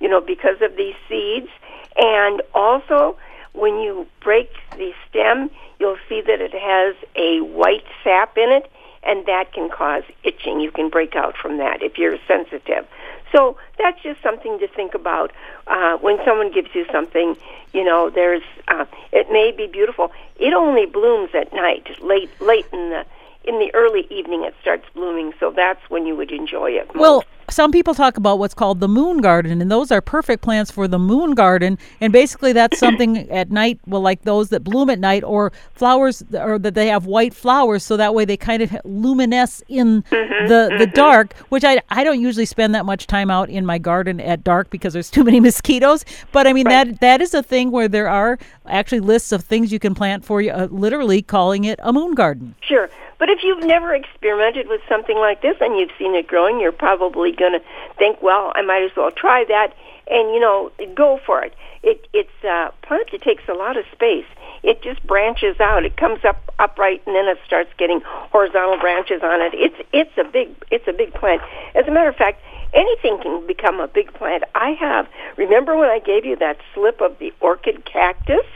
you 0.00 0.08
know, 0.08 0.20
because 0.20 0.60
of 0.62 0.76
these 0.76 0.94
seeds. 1.08 1.48
And 1.96 2.42
also, 2.54 3.16
when 3.52 3.78
you 3.80 4.06
break 4.22 4.50
the 4.76 4.92
stem, 5.08 5.50
you'll 5.78 5.98
see 6.08 6.20
that 6.20 6.40
it 6.40 6.52
has 6.52 6.94
a 7.16 7.40
white 7.40 7.84
sap 8.04 8.36
in 8.36 8.50
it, 8.50 8.70
and 9.02 9.24
that 9.26 9.52
can 9.52 9.70
cause 9.70 10.02
itching. 10.24 10.60
You 10.60 10.70
can 10.70 10.88
break 10.88 11.16
out 11.16 11.36
from 11.36 11.58
that 11.58 11.82
if 11.82 11.96
you're 11.96 12.18
sensitive. 12.26 12.86
So 13.32 13.56
that's 13.78 14.00
just 14.02 14.22
something 14.22 14.58
to 14.58 14.68
think 14.68 14.94
about 14.94 15.32
uh, 15.66 15.96
when 15.98 16.18
someone 16.24 16.52
gives 16.52 16.74
you 16.74 16.86
something. 16.92 17.36
You 17.72 17.84
know, 17.84 18.10
there's 18.10 18.42
uh, 18.68 18.84
it 19.12 19.30
may 19.30 19.52
be 19.52 19.66
beautiful. 19.66 20.12
It 20.38 20.54
only 20.54 20.86
blooms 20.86 21.30
at 21.34 21.52
night, 21.52 21.88
late 22.02 22.30
late 22.40 22.66
in 22.72 22.90
the 22.90 23.04
in 23.44 23.58
the 23.58 23.74
early 23.74 24.06
evening. 24.10 24.44
It 24.44 24.54
starts 24.60 24.84
blooming, 24.94 25.32
so 25.38 25.50
that's 25.50 25.88
when 25.88 26.06
you 26.06 26.16
would 26.16 26.30
enjoy 26.30 26.70
it. 26.72 26.86
Most. 26.94 27.00
Well, 27.00 27.24
some 27.50 27.70
people 27.72 27.94
talk 27.94 28.16
about 28.16 28.38
what's 28.38 28.54
called 28.54 28.80
the 28.80 28.88
moon 28.88 29.18
garden, 29.18 29.60
and 29.60 29.70
those 29.70 29.90
are 29.92 30.00
perfect 30.00 30.42
plants 30.42 30.70
for 30.70 30.88
the 30.88 30.98
moon 30.98 31.34
garden. 31.34 31.78
And 32.00 32.12
basically, 32.12 32.52
that's 32.52 32.76
something 32.76 33.28
at 33.30 33.50
night, 33.50 33.78
well, 33.86 34.00
like 34.00 34.22
those 34.22 34.48
that 34.50 34.64
bloom 34.64 34.90
at 34.90 34.98
night, 34.98 35.24
or 35.24 35.52
flowers, 35.72 36.22
or 36.34 36.58
that 36.58 36.74
they 36.74 36.88
have 36.88 37.06
white 37.06 37.34
flowers, 37.34 37.84
so 37.84 37.96
that 37.96 38.14
way 38.14 38.24
they 38.24 38.36
kind 38.36 38.62
of 38.62 38.76
luminesce 38.84 39.62
in 39.68 40.02
Mm-hmm, 40.10 40.46
the 40.46 40.72
the 40.76 40.86
dark. 40.86 41.34
Which 41.50 41.64
I 41.64 41.80
I 41.90 42.04
don't 42.04 42.20
usually 42.20 42.46
spend 42.46 42.74
that 42.74 42.84
much 42.84 43.06
time 43.06 43.30
out 43.30 43.48
in 43.50 43.64
my 43.66 43.78
garden 43.78 44.20
at 44.20 44.42
dark 44.44 44.70
because 44.70 44.92
there's 44.92 45.10
too 45.16 45.24
many 45.24 45.40
mosquitoes. 45.40 46.04
But 46.32 46.46
I 46.46 46.52
mean 46.52 46.66
Right. 46.66 46.84
that 46.88 47.00
that 47.00 47.20
is 47.20 47.34
a 47.34 47.42
thing 47.42 47.70
where 47.70 47.88
there 47.88 48.08
are 48.08 48.38
actually 48.66 49.00
lists 49.00 49.32
of 49.32 49.44
things 49.44 49.72
you 49.72 49.78
can 49.78 49.94
plant 49.94 50.24
for 50.24 50.40
you, 50.40 50.50
uh, 50.50 50.68
literally 50.70 51.22
calling 51.22 51.64
it 51.64 51.78
a 51.82 51.92
moon 51.92 52.14
garden. 52.14 52.54
Sure. 52.60 52.88
But 53.18 53.30
if 53.30 53.38
you've 53.42 53.64
never 53.64 53.94
experimented 53.94 54.68
with 54.68 54.82
something 54.88 55.16
like 55.16 55.40
this 55.40 55.56
and 55.60 55.78
you've 55.78 55.90
seen 55.98 56.14
it 56.14 56.26
growing, 56.26 56.60
you're 56.60 56.72
probably 56.72 57.32
going 57.36 57.52
to 57.52 57.60
think, 57.98 58.22
well, 58.22 58.52
I 58.54 58.62
might 58.62 58.82
as 58.82 58.90
well 58.96 59.10
try 59.10 59.44
that 59.48 59.74
and, 60.08 60.34
you 60.34 60.40
know, 60.40 60.70
go 60.94 61.20
for 61.24 61.42
it. 61.42 61.54
It 61.82 62.06
it's 62.12 62.44
a 62.44 62.72
plant 62.82 63.10
that 63.12 63.22
takes 63.22 63.44
a 63.48 63.54
lot 63.54 63.76
of 63.76 63.84
space. 63.92 64.26
It 64.62 64.82
just 64.82 65.06
branches 65.06 65.60
out. 65.60 65.84
It 65.84 65.96
comes 65.96 66.24
up 66.24 66.52
upright 66.58 67.02
and 67.06 67.14
then 67.14 67.26
it 67.26 67.38
starts 67.46 67.70
getting 67.78 68.00
horizontal 68.04 68.78
branches 68.78 69.22
on 69.22 69.40
it. 69.40 69.52
It's 69.54 69.76
it's 69.92 70.16
a 70.18 70.24
big 70.24 70.48
it's 70.70 70.88
a 70.88 70.92
big 70.92 71.14
plant. 71.14 71.42
As 71.74 71.86
a 71.86 71.90
matter 71.90 72.08
of 72.08 72.16
fact, 72.16 72.42
anything 72.72 73.18
can 73.22 73.46
become 73.46 73.80
a 73.80 73.88
big 73.88 74.12
plant. 74.14 74.44
I 74.54 74.70
have 74.70 75.06
remember 75.36 75.76
when 75.76 75.88
I 75.88 75.98
gave 75.98 76.24
you 76.24 76.36
that 76.36 76.58
slip 76.74 77.00
of 77.00 77.18
the 77.18 77.32
orchid 77.40 77.84
cactus 77.84 78.46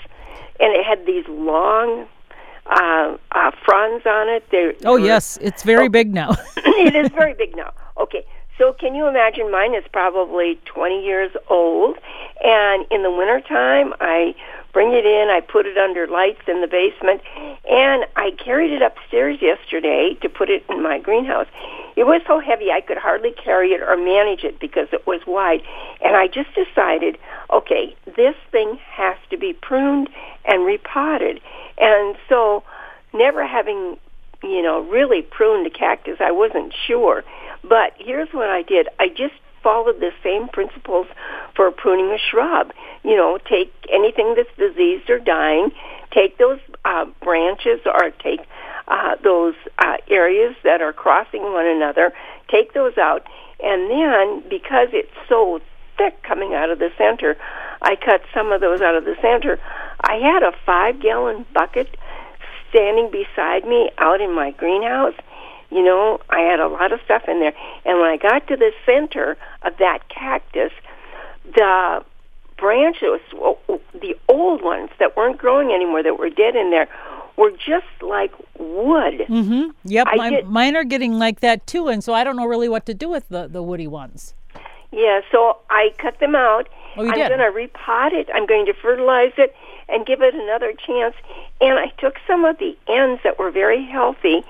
and 0.58 0.74
it 0.74 0.84
had 0.84 1.06
these 1.06 1.26
long 1.28 2.06
uh, 2.66 3.16
uh, 3.32 3.50
fronds 3.64 4.06
on 4.06 4.28
it. 4.28 4.44
They're, 4.50 4.74
Oh 4.84 4.96
yes, 4.96 5.38
it's 5.40 5.62
very 5.62 5.88
big 5.88 6.12
now. 6.12 6.36
it 6.56 6.94
is 6.94 7.10
very 7.14 7.34
big 7.34 7.56
now. 7.56 7.72
Okay, 7.98 8.24
so 8.60 8.74
can 8.74 8.94
you 8.94 9.08
imagine? 9.08 9.50
Mine 9.50 9.74
is 9.74 9.84
probably 9.90 10.60
20 10.66 11.02
years 11.02 11.32
old, 11.48 11.96
and 12.44 12.84
in 12.90 13.02
the 13.02 13.10
wintertime, 13.10 13.94
I 14.00 14.34
bring 14.74 14.92
it 14.92 15.06
in, 15.06 15.30
I 15.30 15.40
put 15.40 15.64
it 15.64 15.78
under 15.78 16.06
lights 16.06 16.42
in 16.46 16.60
the 16.60 16.66
basement, 16.66 17.22
and 17.68 18.04
I 18.16 18.32
carried 18.32 18.70
it 18.70 18.82
upstairs 18.82 19.38
yesterday 19.40 20.14
to 20.20 20.28
put 20.28 20.50
it 20.50 20.62
in 20.68 20.82
my 20.82 20.98
greenhouse. 20.98 21.46
It 21.96 22.04
was 22.04 22.20
so 22.26 22.38
heavy 22.38 22.70
I 22.70 22.82
could 22.82 22.98
hardly 22.98 23.32
carry 23.32 23.70
it 23.70 23.80
or 23.80 23.96
manage 23.96 24.44
it 24.44 24.60
because 24.60 24.88
it 24.92 25.06
was 25.06 25.22
wide, 25.26 25.62
and 26.04 26.14
I 26.14 26.26
just 26.26 26.50
decided, 26.54 27.16
okay, 27.50 27.96
this 28.04 28.36
thing 28.52 28.78
has 28.90 29.16
to 29.30 29.38
be 29.38 29.54
pruned 29.54 30.10
and 30.44 30.66
repotted, 30.66 31.40
and 31.78 32.14
so 32.28 32.62
never 33.14 33.46
having 33.46 33.96
you 34.42 34.62
know, 34.62 34.80
really 34.80 35.22
pruned 35.22 35.66
a 35.66 35.70
cactus. 35.70 36.16
I 36.20 36.32
wasn't 36.32 36.72
sure. 36.86 37.24
But 37.62 37.94
here's 37.98 38.28
what 38.32 38.48
I 38.48 38.62
did. 38.62 38.88
I 38.98 39.08
just 39.08 39.34
followed 39.62 40.00
the 40.00 40.12
same 40.22 40.48
principles 40.48 41.06
for 41.54 41.70
pruning 41.70 42.10
a 42.12 42.18
shrub. 42.18 42.72
You 43.04 43.16
know, 43.16 43.38
take 43.38 43.72
anything 43.92 44.34
that's 44.36 44.48
diseased 44.56 45.10
or 45.10 45.18
dying, 45.18 45.70
take 46.10 46.38
those 46.38 46.58
uh, 46.84 47.06
branches 47.22 47.80
or 47.84 48.10
take 48.22 48.40
uh, 48.88 49.16
those 49.22 49.54
uh, 49.78 49.98
areas 50.08 50.56
that 50.64 50.80
are 50.80 50.92
crossing 50.92 51.42
one 51.42 51.66
another, 51.66 52.12
take 52.48 52.74
those 52.74 52.96
out, 52.98 53.26
and 53.62 53.90
then 53.90 54.48
because 54.48 54.88
it's 54.92 55.12
so 55.28 55.60
thick 55.96 56.22
coming 56.22 56.54
out 56.54 56.70
of 56.70 56.78
the 56.78 56.90
center, 56.96 57.36
I 57.82 57.96
cut 57.96 58.22
some 58.34 58.52
of 58.52 58.60
those 58.60 58.80
out 58.80 58.94
of 58.94 59.04
the 59.04 59.16
center. 59.20 59.58
I 60.02 60.16
had 60.16 60.42
a 60.42 60.52
five 60.64 61.00
gallon 61.00 61.46
bucket 61.54 61.94
standing 62.70 63.10
beside 63.10 63.66
me 63.66 63.90
out 63.98 64.20
in 64.20 64.34
my 64.34 64.50
greenhouse. 64.52 65.14
You 65.70 65.84
know, 65.84 66.20
I 66.28 66.40
had 66.40 66.60
a 66.60 66.68
lot 66.68 66.92
of 66.92 67.00
stuff 67.04 67.22
in 67.28 67.40
there. 67.40 67.54
And 67.84 67.98
when 68.00 68.08
I 68.10 68.16
got 68.16 68.46
to 68.48 68.56
the 68.56 68.72
center 68.84 69.36
of 69.62 69.76
that 69.78 70.08
cactus, 70.08 70.72
the 71.54 72.04
branches, 72.58 73.20
the 73.94 74.16
old 74.28 74.62
ones 74.62 74.90
that 74.98 75.16
weren't 75.16 75.38
growing 75.38 75.70
anymore, 75.72 76.02
that 76.02 76.18
were 76.18 76.30
dead 76.30 76.56
in 76.56 76.70
there, 76.70 76.88
were 77.36 77.50
just 77.52 77.86
like 78.02 78.32
wood. 78.58 79.20
Mm-hmm. 79.28 79.70
Yep, 79.84 80.08
my, 80.16 80.30
did- 80.30 80.46
mine 80.46 80.76
are 80.76 80.84
getting 80.84 81.18
like 81.18 81.40
that 81.40 81.66
too, 81.66 81.88
and 81.88 82.04
so 82.04 82.12
I 82.12 82.24
don't 82.24 82.36
know 82.36 82.46
really 82.46 82.68
what 82.68 82.84
to 82.86 82.94
do 82.94 83.08
with 83.08 83.28
the, 83.28 83.48
the 83.48 83.62
woody 83.62 83.86
ones. 83.86 84.34
Yeah, 84.92 85.20
so 85.30 85.58
I 85.70 85.94
cut 85.98 86.18
them 86.18 86.34
out. 86.34 86.68
Oh, 86.96 87.04
you 87.04 87.12
I'm 87.12 87.28
going 87.28 87.38
to 87.38 87.44
repot 87.52 88.12
it. 88.12 88.28
I'm 88.34 88.46
going 88.46 88.66
to 88.66 88.74
fertilize 88.74 89.32
it 89.38 89.54
and 89.88 90.04
give 90.04 90.20
it 90.20 90.34
another 90.34 90.72
chance. 90.72 91.14
And 91.60 91.78
I 91.78 91.88
took 91.98 92.16
some 92.26 92.44
of 92.44 92.58
the 92.58 92.76
ends 92.88 93.20
that 93.22 93.38
were 93.38 93.50
very 93.52 93.84
healthy, 93.84 94.42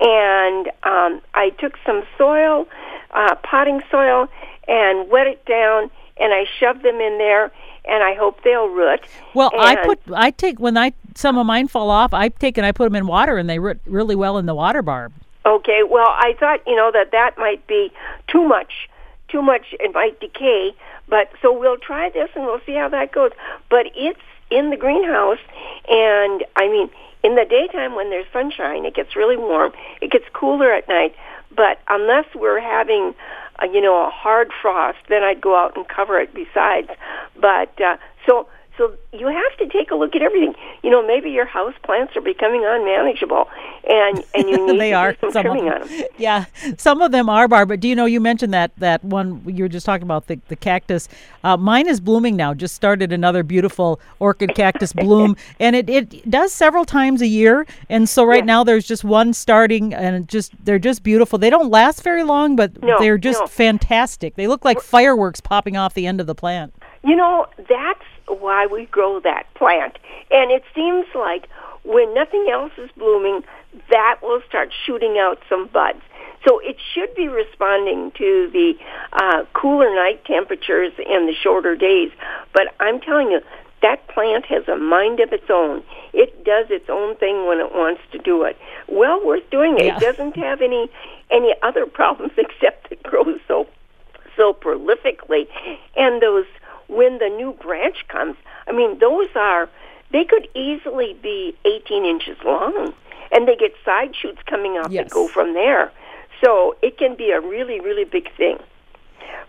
and 0.00 0.68
um, 0.84 1.20
I 1.34 1.50
took 1.58 1.74
some 1.84 2.02
soil, 2.16 2.66
uh, 3.10 3.34
potting 3.36 3.82
soil, 3.90 4.28
and 4.66 5.10
wet 5.10 5.26
it 5.26 5.44
down, 5.44 5.90
and 6.18 6.32
I 6.32 6.44
shoved 6.58 6.82
them 6.82 7.00
in 7.00 7.18
there, 7.18 7.50
and 7.84 8.02
I 8.02 8.14
hope 8.14 8.42
they'll 8.42 8.68
root. 8.68 9.00
Well, 9.34 9.50
I 9.58 9.76
put 9.76 10.00
I 10.14 10.30
take 10.30 10.58
when 10.58 10.76
I 10.76 10.92
some 11.14 11.38
of 11.38 11.46
mine 11.46 11.68
fall 11.68 11.90
off, 11.90 12.14
I 12.14 12.28
take 12.28 12.58
and 12.58 12.66
I 12.66 12.72
put 12.72 12.84
them 12.84 12.96
in 12.96 13.06
water, 13.06 13.36
and 13.36 13.48
they 13.48 13.58
root 13.58 13.80
really 13.86 14.14
well 14.14 14.38
in 14.38 14.46
the 14.46 14.54
water 14.54 14.82
barb. 14.82 15.12
Okay, 15.46 15.82
well, 15.88 16.08
I 16.08 16.34
thought, 16.38 16.60
you 16.66 16.76
know, 16.76 16.90
that 16.92 17.12
that 17.12 17.38
might 17.38 17.66
be 17.66 17.90
too 18.26 18.44
much. 18.46 18.88
Too 19.28 19.40
much, 19.40 19.74
it 19.80 19.94
might 19.94 20.20
decay. 20.20 20.74
But 21.08 21.30
so 21.40 21.58
we'll 21.58 21.78
try 21.78 22.10
this 22.10 22.28
and 22.34 22.44
we'll 22.44 22.60
see 22.66 22.74
how 22.74 22.88
that 22.90 23.12
goes. 23.12 23.30
But 23.70 23.86
it's 23.94 24.20
in 24.50 24.70
the 24.70 24.76
greenhouse, 24.76 25.38
and 25.88 26.44
I 26.56 26.68
mean, 26.68 26.90
in 27.22 27.34
the 27.34 27.44
daytime 27.44 27.94
when 27.94 28.10
there's 28.10 28.26
sunshine, 28.32 28.84
it 28.84 28.94
gets 28.94 29.16
really 29.16 29.36
warm. 29.36 29.72
It 30.00 30.10
gets 30.10 30.24
cooler 30.32 30.72
at 30.72 30.88
night. 30.88 31.14
But 31.54 31.80
unless 31.88 32.26
we're 32.34 32.60
having, 32.60 33.14
uh, 33.60 33.66
you 33.66 33.80
know, 33.80 34.06
a 34.06 34.10
hard 34.10 34.50
frost, 34.62 34.98
then 35.08 35.22
I'd 35.22 35.40
go 35.40 35.56
out 35.56 35.76
and 35.76 35.88
cover 35.88 36.18
it 36.20 36.32
besides. 36.32 36.90
But 37.40 37.80
uh, 37.80 37.96
so 38.26 38.46
so 38.78 38.94
you 39.12 39.26
have 39.26 39.56
to 39.58 39.66
take 39.76 39.90
a 39.90 39.94
look 39.96 40.14
at 40.16 40.22
everything. 40.22 40.54
You 40.82 40.90
know, 40.90 41.06
maybe 41.06 41.30
your 41.30 41.44
house 41.46 41.74
plants 41.84 42.16
are 42.16 42.20
becoming 42.22 42.64
unmanageable, 42.64 43.48
and 43.88 44.24
and 44.34 44.48
you 44.48 44.66
need 44.72 44.80
they 44.80 44.90
to 44.90 44.96
are 44.96 45.12
do 45.12 45.18
some 45.20 45.32
some 45.32 45.46
of 45.46 45.52
trimming 45.52 45.64
them. 45.70 45.82
on 45.82 45.88
them. 45.88 46.02
Yeah, 46.16 46.44
some 46.78 47.02
of 47.02 47.10
them 47.12 47.28
are 47.28 47.48
barb. 47.48 47.68
But 47.68 47.80
do 47.80 47.88
you 47.88 47.94
know 47.96 48.06
you 48.06 48.20
mentioned 48.20 48.54
that 48.54 48.70
that 48.78 49.04
one 49.04 49.42
you 49.46 49.64
were 49.64 49.68
just 49.68 49.84
talking 49.84 50.04
about 50.04 50.28
the 50.28 50.40
the 50.48 50.56
cactus? 50.56 51.08
Uh, 51.44 51.56
mine 51.56 51.86
is 51.88 52.00
blooming 52.00 52.36
now. 52.36 52.54
Just 52.54 52.74
started 52.74 53.12
another 53.12 53.42
beautiful 53.42 54.00
orchid 54.20 54.54
cactus 54.54 54.92
bloom, 55.04 55.36
and 55.58 55.74
it 55.76 55.90
it 55.90 56.30
does 56.30 56.52
several 56.52 56.84
times 56.84 57.20
a 57.20 57.26
year. 57.26 57.66
And 57.90 58.08
so 58.08 58.24
right 58.24 58.38
Yeah. 58.44 58.44
now 58.54 58.64
there's 58.64 58.86
just 58.86 59.02
one 59.04 59.32
starting, 59.32 59.92
and 59.92 60.28
just 60.28 60.52
they're 60.64 60.78
just 60.78 61.02
beautiful. 61.02 61.38
They 61.38 61.50
don't 61.50 61.70
last 61.70 62.02
very 62.04 62.22
long, 62.22 62.54
but 62.56 62.80
No, 62.82 62.96
they're 62.98 63.18
just 63.18 63.40
no. 63.40 63.46
fantastic. 63.48 64.36
They 64.36 64.46
look 64.46 64.64
like 64.64 64.80
fireworks 64.80 65.40
popping 65.40 65.76
off 65.76 65.94
the 65.94 66.06
end 66.06 66.20
of 66.20 66.26
the 66.28 66.34
plant. 66.34 66.72
You 67.04 67.16
know, 67.16 67.46
that's 67.68 68.02
why 68.28 68.66
we 68.66 68.86
grow 68.86 69.20
that 69.20 69.52
plant. 69.54 69.98
And 70.30 70.50
it 70.50 70.64
seems 70.74 71.06
like 71.14 71.48
when 71.84 72.12
nothing 72.14 72.46
else 72.50 72.72
is 72.78 72.90
blooming, 72.96 73.42
that 73.90 74.18
will 74.22 74.40
start 74.48 74.72
shooting 74.86 75.16
out 75.18 75.38
some 75.48 75.68
buds. 75.68 76.00
So 76.46 76.60
it 76.60 76.76
should 76.94 77.14
be 77.14 77.28
responding 77.28 78.12
to 78.12 78.48
the 78.52 78.74
uh, 79.12 79.44
cooler 79.54 79.92
night 79.94 80.24
temperatures 80.24 80.92
and 80.98 81.28
the 81.28 81.34
shorter 81.34 81.74
days. 81.74 82.10
But 82.52 82.74
I'm 82.78 83.00
telling 83.00 83.30
you, 83.30 83.40
that 83.82 84.06
plant 84.08 84.44
has 84.46 84.66
a 84.68 84.76
mind 84.76 85.20
of 85.20 85.32
its 85.32 85.50
own. 85.50 85.82
It 86.12 86.44
does 86.44 86.66
its 86.70 86.88
own 86.88 87.16
thing 87.16 87.46
when 87.46 87.58
it 87.58 87.72
wants 87.72 88.00
to 88.12 88.18
do 88.18 88.42
it. 88.44 88.56
Well 88.88 89.24
worth 89.24 89.48
doing 89.50 89.78
it. 89.78 89.86
Yeah. 89.86 89.96
It 89.96 90.00
doesn't 90.00 90.36
have 90.36 90.62
any 90.62 90.90
any 91.30 91.54
other 91.62 91.86
problems 92.00 92.32
except 92.38 92.90
it 92.90 93.02
grows 93.02 93.40
so 93.46 93.66
so 94.38 94.54
prolifically. 94.54 95.48
And 95.96 96.22
those, 96.22 96.46
when 96.88 97.18
the 97.18 97.28
new 97.28 97.52
branch 97.52 98.04
comes, 98.08 98.36
I 98.66 98.72
mean, 98.72 98.98
those 98.98 99.28
are, 99.34 99.68
they 100.10 100.24
could 100.24 100.48
easily 100.54 101.16
be 101.22 101.56
18 101.64 102.04
inches 102.04 102.36
long. 102.44 102.92
And 103.30 103.46
they 103.46 103.56
get 103.56 103.72
side 103.84 104.14
shoots 104.16 104.40
coming 104.46 104.78
out 104.78 104.90
Yes. 104.90 105.04
that 105.04 105.10
go 105.10 105.28
from 105.28 105.52
there. 105.52 105.92
So 106.42 106.76
it 106.82 106.96
can 106.96 107.14
be 107.14 107.30
a 107.30 107.40
really, 107.40 107.78
really 107.80 108.04
big 108.04 108.34
thing. 108.36 108.58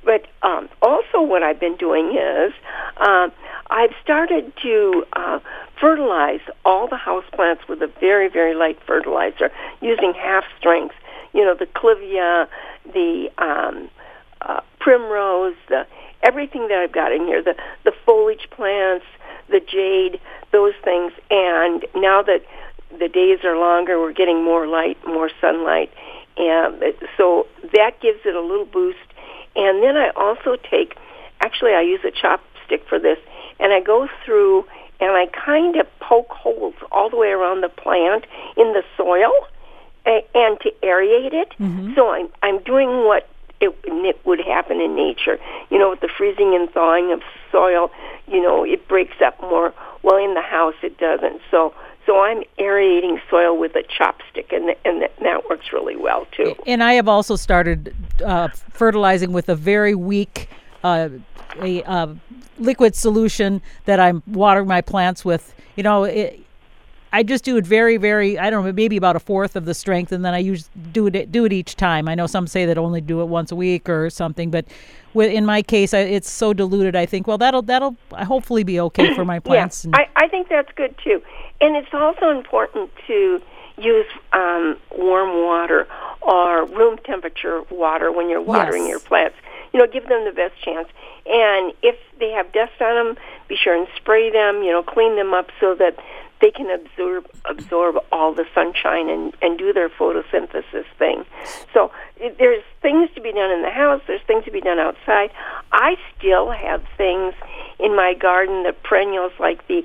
But 0.03 0.27
um, 0.43 0.69
also, 0.81 1.21
what 1.21 1.43
I've 1.43 1.59
been 1.59 1.75
doing 1.75 2.15
is 2.17 2.53
um, 2.97 3.31
I've 3.69 3.93
started 4.01 4.51
to 4.63 5.05
uh, 5.13 5.39
fertilize 5.79 6.39
all 6.65 6.87
the 6.87 6.95
houseplants 6.97 7.67
with 7.67 7.81
a 7.81 7.91
very, 7.99 8.27
very 8.29 8.55
light 8.55 8.79
fertilizer 8.85 9.51
using 9.81 10.13
half 10.13 10.43
strength. 10.57 10.95
You 11.33 11.45
know, 11.45 11.53
the 11.53 11.67
clivia, 11.67 12.47
the 12.93 13.29
um, 13.37 13.89
uh, 14.41 14.61
primrose, 14.79 15.55
the 15.67 15.85
everything 16.23 16.67
that 16.67 16.77
I've 16.77 16.91
got 16.91 17.11
in 17.11 17.25
here, 17.25 17.43
the 17.43 17.55
the 17.83 17.93
foliage 18.05 18.47
plants, 18.51 19.05
the 19.49 19.59
jade, 19.59 20.19
those 20.51 20.73
things. 20.83 21.13
And 21.29 21.85
now 21.95 22.21
that 22.23 22.43
the 22.97 23.07
days 23.07 23.39
are 23.43 23.57
longer, 23.57 23.99
we're 23.99 24.13
getting 24.13 24.43
more 24.43 24.67
light, 24.67 24.97
more 25.05 25.29
sunlight, 25.41 25.91
and 26.37 26.83
so 27.17 27.47
that 27.73 27.99
gives 28.01 28.19
it 28.25 28.35
a 28.35 28.41
little 28.41 28.65
boost. 28.65 28.97
And 29.55 29.83
then 29.83 29.97
I 29.97 30.09
also 30.15 30.55
take, 30.69 30.95
actually, 31.41 31.73
I 31.73 31.81
use 31.81 32.01
a 32.03 32.11
chopstick 32.11 32.85
for 32.87 32.99
this, 32.99 33.17
and 33.59 33.73
I 33.73 33.81
go 33.81 34.07
through 34.25 34.65
and 35.01 35.11
I 35.11 35.27
kind 35.27 35.77
of 35.77 35.87
poke 35.99 36.31
holes 36.31 36.75
all 36.91 37.09
the 37.09 37.15
way 37.15 37.29
around 37.29 37.61
the 37.61 37.69
plant 37.69 38.25
in 38.57 38.73
the 38.73 38.83
soil 38.97 39.31
and 40.05 40.59
to 40.61 40.71
aerate 40.83 41.33
it. 41.33 41.53
Mm-hmm. 41.59 41.93
So 41.95 42.09
I'm 42.09 42.29
I'm 42.41 42.61
doing 42.63 43.05
what 43.05 43.27
it, 43.61 43.75
it 43.83 44.19
would 44.25 44.39
happen 44.39 44.79
in 44.79 44.95
nature. 44.95 45.39
You 45.69 45.79
know, 45.79 45.91
with 45.91 46.01
the 46.01 46.09
freezing 46.17 46.55
and 46.55 46.69
thawing 46.69 47.11
of 47.11 47.21
soil, 47.51 47.91
you 48.27 48.41
know, 48.41 48.63
it 48.63 48.87
breaks 48.87 49.21
up 49.25 49.39
more. 49.41 49.73
Well, 50.03 50.17
in 50.17 50.33
the 50.33 50.41
house, 50.41 50.75
it 50.81 50.97
doesn't. 50.97 51.41
So 51.51 51.73
so 52.05 52.21
I'm 52.21 52.43
aerating 52.57 53.19
soil 53.29 53.57
with 53.57 53.75
a 53.75 53.83
chopstick, 53.83 54.55
and 54.55 54.75
and 54.85 55.07
that 55.21 55.49
works 55.49 55.67
really 55.73 55.95
well 55.95 56.25
too. 56.35 56.55
And 56.65 56.83
I 56.83 56.93
have 56.93 57.07
also 57.07 57.35
started 57.35 57.95
uh, 58.25 58.47
fertilizing 58.47 59.31
with 59.31 59.49
a 59.49 59.55
very 59.55 59.95
weak. 59.95 60.49
Uh, 60.83 61.09
a 61.61 61.83
uh, 61.83 62.13
liquid 62.59 62.95
solution 62.95 63.61
that 63.85 63.99
I'm 63.99 64.21
watering 64.27 64.67
my 64.67 64.81
plants 64.81 65.25
with. 65.25 65.53
You 65.75 65.83
know, 65.83 66.03
it, 66.03 66.39
I 67.11 67.23
just 67.23 67.43
do 67.43 67.57
it 67.57 67.65
very, 67.65 67.97
very. 67.97 68.37
I 68.37 68.49
don't 68.49 68.63
know, 68.63 68.71
maybe 68.71 68.97
about 68.97 69.15
a 69.15 69.19
fourth 69.19 69.55
of 69.55 69.65
the 69.65 69.73
strength, 69.73 70.11
and 70.11 70.23
then 70.23 70.33
I 70.33 70.39
use 70.39 70.69
do 70.91 71.07
it 71.07 71.31
do 71.31 71.45
it 71.45 71.53
each 71.53 71.75
time. 71.75 72.07
I 72.07 72.15
know 72.15 72.27
some 72.27 72.45
say 72.45 72.65
that 72.65 72.77
only 72.77 73.01
do 73.01 73.21
it 73.21 73.25
once 73.25 73.51
a 73.51 73.55
week 73.55 73.89
or 73.89 74.09
something, 74.09 74.51
but 74.51 74.65
with, 75.13 75.31
in 75.31 75.45
my 75.45 75.61
case, 75.61 75.93
I, 75.93 75.99
it's 75.99 76.29
so 76.29 76.53
diluted. 76.53 76.95
I 76.95 77.05
think, 77.05 77.25
well, 77.25 77.37
that'll 77.37 77.63
that'll 77.63 77.95
hopefully 78.11 78.63
be 78.63 78.79
okay 78.79 79.13
for 79.15 79.25
my 79.25 79.39
plants. 79.49 79.85
yeah, 79.85 79.91
I, 79.95 80.25
I 80.25 80.27
think 80.27 80.49
that's 80.49 80.71
good 80.75 80.95
too, 81.03 81.21
and 81.61 81.75
it's 81.75 81.93
also 81.93 82.29
important 82.29 82.91
to 83.07 83.41
use 83.77 84.05
um, 84.33 84.77
warm 84.95 85.45
water 85.45 85.87
or 86.21 86.65
room 86.65 86.97
temperature 87.05 87.63
water 87.71 88.11
when 88.11 88.29
you're 88.29 88.41
watering 88.41 88.83
yes. 88.83 88.89
your 88.89 88.99
plants. 88.99 89.35
You 89.73 89.79
know, 89.79 89.87
give 89.87 90.07
them 90.07 90.25
the 90.25 90.31
best 90.31 90.59
chance. 90.61 90.87
And 91.25 91.73
if 91.83 91.95
they 92.19 92.31
have 92.31 92.51
dust 92.51 92.73
on 92.81 92.95
them, 92.95 93.17
be 93.47 93.55
sure 93.55 93.75
and 93.75 93.87
spray 93.95 94.31
them. 94.31 94.63
You 94.63 94.71
know, 94.71 94.83
clean 94.83 95.15
them 95.15 95.33
up 95.33 95.49
so 95.59 95.75
that 95.75 95.97
they 96.41 96.51
can 96.51 96.69
absorb 96.69 97.27
absorb 97.45 97.97
all 98.11 98.33
the 98.33 98.45
sunshine 98.53 99.09
and 99.09 99.35
and 99.41 99.57
do 99.57 99.73
their 99.73 99.89
photosynthesis 99.89 100.85
thing. 100.97 101.25
So 101.73 101.91
there's 102.37 102.63
things 102.81 103.09
to 103.15 103.21
be 103.21 103.31
done 103.31 103.51
in 103.51 103.61
the 103.61 103.69
house. 103.71 104.01
There's 104.07 104.21
things 104.27 104.45
to 104.45 104.51
be 104.51 104.61
done 104.61 104.79
outside. 104.79 105.31
I 105.71 105.95
still 106.17 106.51
have 106.51 106.83
things 106.97 107.33
in 107.79 107.95
my 107.95 108.13
garden, 108.13 108.63
the 108.63 108.73
perennials 108.73 109.31
like 109.39 109.65
the 109.67 109.83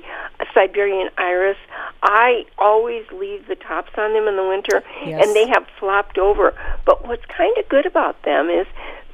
Siberian 0.53 1.09
iris. 1.17 1.57
I 2.01 2.45
always 2.57 3.05
leave 3.11 3.47
the 3.47 3.55
tops 3.55 3.91
on 3.97 4.13
them 4.13 4.27
in 4.27 4.35
the 4.35 4.47
winter, 4.47 4.83
yes. 5.05 5.25
and 5.25 5.35
they 5.35 5.47
have 5.47 5.65
flopped 5.79 6.17
over. 6.17 6.53
But 6.85 7.07
what's 7.07 7.25
kind 7.25 7.57
of 7.57 7.67
good 7.69 7.85
about 7.85 8.21
them 8.23 8.49
is 8.49 8.67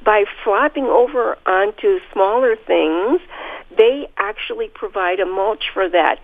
by 0.04 0.24
flopping 0.42 0.86
over 0.86 1.38
onto 1.46 2.00
smaller 2.12 2.56
things, 2.56 3.20
they 3.76 4.08
actually 4.16 4.68
provide 4.68 5.20
a 5.20 5.26
mulch 5.26 5.64
for 5.72 5.88
that. 5.88 6.18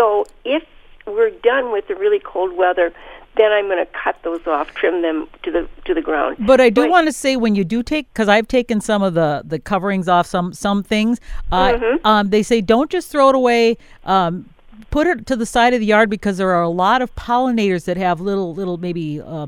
So 0.00 0.24
if 0.46 0.62
we're 1.06 1.28
done 1.28 1.72
with 1.72 1.86
the 1.88 1.94
really 1.94 2.20
cold 2.20 2.56
weather, 2.56 2.90
then 3.36 3.52
I'm 3.52 3.66
going 3.66 3.84
to 3.84 3.92
cut 3.92 4.16
those 4.22 4.46
off, 4.46 4.68
trim 4.74 5.02
them 5.02 5.28
to 5.42 5.50
the 5.50 5.68
to 5.84 5.92
the 5.92 6.00
ground. 6.00 6.38
But 6.40 6.58
I 6.58 6.70
do 6.70 6.88
want 6.88 7.06
to 7.06 7.12
say 7.12 7.36
when 7.36 7.54
you 7.54 7.64
do 7.64 7.82
take, 7.82 8.10
because 8.14 8.26
I've 8.26 8.48
taken 8.48 8.80
some 8.80 9.02
of 9.02 9.12
the 9.12 9.42
the 9.44 9.58
coverings 9.58 10.08
off 10.08 10.26
some 10.26 10.54
some 10.54 10.82
things. 10.82 11.20
Uh, 11.52 11.72
mm-hmm. 11.72 12.06
um, 12.06 12.30
they 12.30 12.42
say 12.42 12.62
don't 12.62 12.90
just 12.90 13.10
throw 13.10 13.28
it 13.28 13.34
away. 13.34 13.76
Um, 14.04 14.48
put 14.90 15.06
it 15.06 15.26
to 15.26 15.36
the 15.36 15.46
side 15.46 15.74
of 15.74 15.80
the 15.80 15.86
yard 15.86 16.10
because 16.10 16.38
there 16.38 16.50
are 16.50 16.62
a 16.62 16.68
lot 16.68 17.02
of 17.02 17.14
pollinators 17.14 17.84
that 17.84 17.96
have 17.96 18.20
little 18.20 18.54
little 18.54 18.76
maybe 18.76 19.20
uh, 19.20 19.46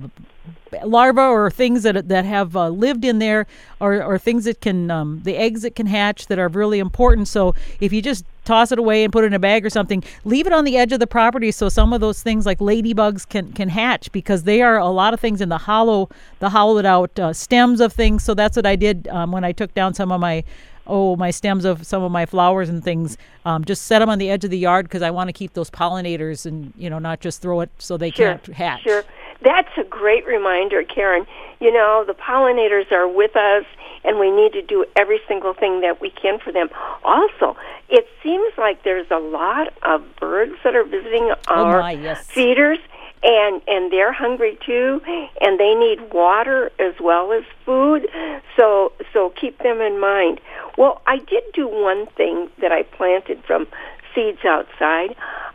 larvae 0.84 1.20
or 1.20 1.50
things 1.50 1.82
that 1.82 2.08
that 2.08 2.24
have 2.24 2.56
uh, 2.56 2.68
lived 2.68 3.04
in 3.04 3.18
there, 3.18 3.46
or, 3.80 4.02
or 4.02 4.18
things 4.18 4.44
that 4.44 4.60
can 4.60 4.90
um, 4.90 5.20
the 5.24 5.36
eggs 5.36 5.62
that 5.62 5.74
can 5.74 5.86
hatch 5.86 6.26
that 6.26 6.38
are 6.38 6.48
really 6.48 6.78
important. 6.78 7.28
So 7.28 7.54
if 7.80 7.92
you 7.92 8.02
just 8.02 8.24
toss 8.44 8.72
it 8.72 8.78
away 8.78 9.04
and 9.04 9.12
put 9.12 9.22
it 9.22 9.28
in 9.28 9.34
a 9.34 9.38
bag 9.38 9.64
or 9.64 9.70
something, 9.70 10.02
leave 10.24 10.46
it 10.46 10.52
on 10.52 10.64
the 10.64 10.76
edge 10.76 10.92
of 10.92 10.98
the 10.98 11.06
property 11.06 11.52
so 11.52 11.68
some 11.68 11.92
of 11.92 12.00
those 12.00 12.22
things 12.22 12.44
like 12.44 12.58
ladybugs 12.58 13.28
can 13.28 13.52
can 13.52 13.68
hatch 13.68 14.10
because 14.12 14.44
they 14.44 14.62
are 14.62 14.78
a 14.78 14.88
lot 14.88 15.14
of 15.14 15.20
things 15.20 15.40
in 15.40 15.48
the 15.48 15.58
hollow 15.58 16.08
the 16.40 16.50
hollowed 16.50 16.84
out 16.84 17.16
uh, 17.18 17.32
stems 17.32 17.80
of 17.80 17.92
things. 17.92 18.24
So 18.24 18.34
that's 18.34 18.56
what 18.56 18.66
I 18.66 18.76
did 18.76 19.08
um, 19.08 19.32
when 19.32 19.44
I 19.44 19.52
took 19.52 19.74
down 19.74 19.94
some 19.94 20.10
of 20.10 20.20
my 20.20 20.44
oh 20.86 21.16
my 21.16 21.30
stems 21.30 21.64
of 21.64 21.86
some 21.86 22.02
of 22.02 22.10
my 22.10 22.26
flowers 22.26 22.68
and 22.68 22.82
things 22.82 23.16
um, 23.44 23.64
just 23.64 23.82
set 23.82 23.98
them 24.00 24.08
on 24.08 24.18
the 24.18 24.30
edge 24.30 24.44
of 24.44 24.50
the 24.50 24.58
yard 24.58 24.86
because 24.86 25.02
i 25.02 25.10
want 25.10 25.28
to 25.28 25.32
keep 25.32 25.52
those 25.54 25.70
pollinators 25.70 26.46
and 26.46 26.72
you 26.76 26.90
know 26.90 26.98
not 26.98 27.20
just 27.20 27.40
throw 27.42 27.60
it 27.60 27.70
so 27.78 27.96
they 27.96 28.10
sure, 28.10 28.38
can't 28.38 28.46
hatch 28.48 28.82
sure 28.82 29.04
that's 29.44 29.70
a 29.76 29.84
great 29.84 30.26
reminder, 30.26 30.82
Karen. 30.82 31.26
You 31.60 31.72
know, 31.72 32.04
the 32.06 32.14
pollinators 32.14 32.90
are 32.92 33.08
with 33.08 33.36
us, 33.36 33.64
and 34.04 34.18
we 34.18 34.30
need 34.30 34.52
to 34.52 34.62
do 34.62 34.84
every 34.96 35.20
single 35.28 35.54
thing 35.54 35.80
that 35.80 36.00
we 36.00 36.10
can 36.10 36.38
for 36.38 36.52
them. 36.52 36.68
Also, 37.04 37.56
it 37.88 38.06
seems 38.22 38.52
like 38.56 38.82
there's 38.84 39.10
a 39.10 39.18
lot 39.18 39.72
of 39.82 40.02
birds 40.16 40.54
that 40.64 40.74
are 40.74 40.84
visiting 40.84 41.32
our 41.48 41.78
oh 41.78 41.82
my, 41.82 41.92
yes. 41.92 42.26
feeders, 42.26 42.78
and 43.22 43.62
and 43.66 43.92
they're 43.92 44.12
hungry 44.12 44.58
too, 44.64 45.00
and 45.40 45.58
they 45.58 45.74
need 45.74 46.12
water 46.12 46.70
as 46.78 46.94
well 47.00 47.32
as 47.32 47.44
food. 47.64 48.08
So 48.56 48.92
so 49.12 49.30
keep 49.30 49.58
them 49.58 49.80
in 49.80 50.00
mind. 50.00 50.40
Well, 50.76 51.02
I 51.06 51.18
did 51.18 51.44
do 51.54 51.68
one 51.68 52.06
thing 52.16 52.50
that 52.60 52.72
I 52.72 52.82
planted 52.82 53.42
from 53.46 53.66
seeds 54.14 54.44
outside. 54.44 55.14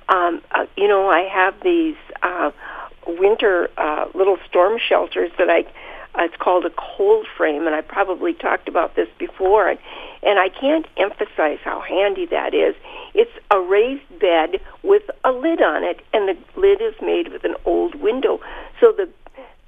Um, 0.09 0.41
uh, 0.51 0.65
you 0.75 0.87
know, 0.87 1.09
I 1.09 1.21
have 1.21 1.55
these. 1.63 1.95
Uh, 2.23 2.51
winter 3.07 3.69
uh, 3.77 4.05
little 4.13 4.37
storm 4.49 4.77
shelters 4.77 5.31
that 5.37 5.49
I 5.49 5.65
uh, 6.15 6.23
it's 6.23 6.35
called 6.37 6.65
a 6.65 6.71
cold 6.71 7.27
frame, 7.37 7.67
and 7.67 7.75
I 7.75 7.81
probably 7.81 8.33
talked 8.33 8.67
about 8.67 8.95
this 8.95 9.07
before, 9.19 9.69
and, 9.69 9.79
and 10.23 10.39
I 10.39 10.49
can't 10.49 10.87
emphasize 10.97 11.59
how 11.63 11.79
handy 11.81 12.25
that 12.27 12.55
is. 12.55 12.75
It's 13.13 13.31
a 13.51 13.59
raised 13.59 14.19
bed 14.19 14.59
with 14.83 15.03
a 15.23 15.31
lid 15.31 15.61
on 15.61 15.83
it, 15.83 16.01
and 16.13 16.27
the 16.27 16.37
lid 16.59 16.81
is 16.81 16.95
made 17.01 17.31
with 17.31 17.43
an 17.43 17.55
old 17.65 17.95
window, 17.95 18.39
so 18.79 18.91
the 18.91 19.09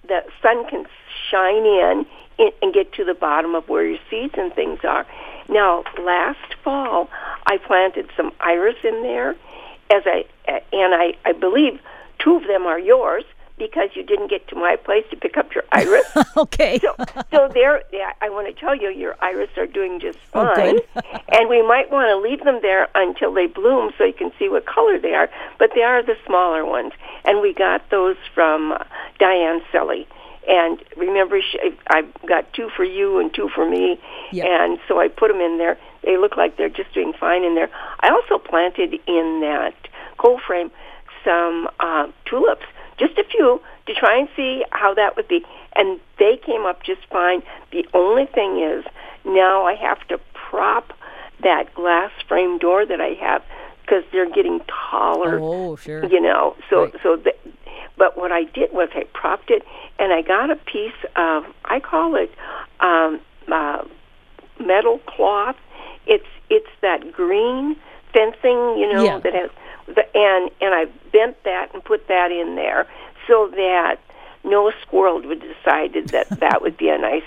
the 0.07 0.23
sun 0.41 0.67
can 0.67 0.85
shine 1.29 1.65
in, 1.65 2.05
in 2.39 2.51
and 2.61 2.73
get 2.73 2.93
to 2.93 3.05
the 3.05 3.13
bottom 3.13 3.53
of 3.53 3.69
where 3.69 3.85
your 3.85 3.99
seeds 4.09 4.33
and 4.37 4.53
things 4.53 4.79
are. 4.83 5.05
Now, 5.47 5.83
last 6.01 6.55
fall, 6.63 7.09
I 7.45 7.57
planted 7.57 8.09
some 8.15 8.31
iris 8.39 8.77
in 8.83 9.03
there, 9.03 9.31
as 9.91 10.03
I 10.05 10.25
and 10.71 10.95
I 10.95 11.15
I 11.25 11.33
believe 11.33 11.79
Two 12.19 12.35
of 12.35 12.43
them 12.47 12.65
are 12.65 12.79
yours 12.79 13.23
because 13.57 13.89
you 13.93 14.03
didn't 14.03 14.29
get 14.29 14.47
to 14.49 14.55
my 14.55 14.77
place 14.77 15.03
to 15.09 15.17
pick 15.17 15.35
up 15.35 15.53
your 15.53 15.63
iris. 15.71 16.05
okay. 16.37 16.79
So, 16.79 16.95
so 17.31 17.49
there, 17.53 17.83
yeah, 17.91 18.13
I 18.21 18.29
want 18.29 18.47
to 18.47 18.53
tell 18.53 18.75
you, 18.75 18.89
your 18.89 19.17
iris 19.21 19.49
are 19.57 19.67
doing 19.67 19.99
just 19.99 20.17
oh, 20.33 20.53
fine, 20.55 20.79
and 21.29 21.49
we 21.49 21.61
might 21.65 21.91
want 21.91 22.07
to 22.09 22.17
leave 22.17 22.43
them 22.43 22.59
there 22.61 22.87
until 22.95 23.33
they 23.33 23.47
bloom, 23.47 23.91
so 23.97 24.05
you 24.05 24.13
can 24.13 24.31
see 24.39 24.47
what 24.47 24.65
color 24.65 24.97
they 24.97 25.13
are. 25.13 25.29
But 25.57 25.71
they 25.75 25.81
are 25.81 26.01
the 26.01 26.15
smaller 26.25 26.65
ones, 26.65 26.93
and 27.25 27.41
we 27.41 27.53
got 27.53 27.89
those 27.89 28.17
from 28.33 28.73
uh, 28.73 28.83
Diane 29.17 29.61
Selly. 29.73 30.05
And 30.47 30.81
remember, 30.95 31.39
she, 31.41 31.59
I 31.89 32.03
got 32.27 32.51
two 32.53 32.69
for 32.75 32.83
you 32.83 33.19
and 33.19 33.33
two 33.33 33.49
for 33.53 33.69
me, 33.69 33.99
yep. 34.31 34.47
and 34.47 34.79
so 34.87 34.99
I 34.99 35.07
put 35.07 35.27
them 35.27 35.41
in 35.41 35.57
there. 35.57 35.77
They 36.03 36.17
look 36.17 36.37
like 36.37 36.57
they're 36.57 36.69
just 36.69 36.93
doing 36.93 37.13
fine 37.19 37.43
in 37.43 37.55
there. 37.55 37.69
I 37.99 38.09
also 38.09 38.37
planted 38.37 38.93
in 39.05 39.41
that 39.41 39.75
cold 40.17 40.41
frame 40.45 40.71
some 41.25 41.67
uh, 41.79 42.07
tulips, 42.25 42.65
just 42.97 43.17
a 43.17 43.23
few, 43.25 43.61
to 43.87 43.93
try 43.93 44.17
and 44.17 44.29
see 44.35 44.63
how 44.71 44.93
that 44.93 45.15
would 45.17 45.27
be. 45.27 45.45
And 45.75 45.99
they 46.17 46.37
came 46.37 46.65
up 46.65 46.83
just 46.83 47.01
fine. 47.11 47.43
The 47.71 47.85
only 47.93 48.25
thing 48.25 48.61
is 48.61 48.85
now 49.25 49.65
I 49.65 49.75
have 49.75 50.07
to 50.07 50.19
prop 50.33 50.93
that 51.43 51.73
glass 51.73 52.11
frame 52.27 52.57
door 52.59 52.85
that 52.85 53.01
I 53.01 53.13
have 53.21 53.43
because 53.81 54.03
they're 54.11 54.29
getting 54.29 54.61
taller. 54.89 55.39
Oh, 55.41 55.75
sure. 55.75 56.05
You 56.05 56.21
know, 56.21 56.55
so 56.69 56.83
right. 56.83 56.93
so. 57.03 57.17
The, 57.17 57.33
but 57.99 58.17
what 58.17 58.31
I 58.31 58.45
did 58.45 58.73
was 58.73 58.89
I 58.95 59.03
propped 59.13 59.51
it, 59.51 59.61
and 59.99 60.11
I 60.11 60.23
got 60.23 60.49
a 60.49 60.55
piece 60.55 60.99
of 61.15 61.43
I 61.65 61.79
call 61.79 62.15
it 62.15 62.33
um, 62.79 63.19
uh, 63.51 63.83
metal 64.59 64.99
cloth. 64.99 65.57
It's 66.07 66.25
it's 66.49 66.69
that 66.81 67.11
green 67.11 67.75
fencing, 68.13 68.77
you 68.79 68.91
know, 68.91 69.03
yeah. 69.03 69.19
that 69.19 69.33
has 69.33 69.49
the, 69.85 70.05
and 70.15 70.49
and 70.61 70.73
I 70.73 70.85
bent 71.11 71.43
that 71.43 71.73
and 71.73 71.83
put 71.83 72.07
that 72.07 72.31
in 72.31 72.55
there 72.55 72.87
so 73.27 73.49
that 73.51 73.97
no 74.43 74.71
squirrel 74.81 75.21
would 75.21 75.41
decide 75.41 75.93
that 75.93 76.29
that 76.39 76.61
would 76.61 76.77
be 76.77 76.89
a 76.89 76.97
nice 76.97 77.23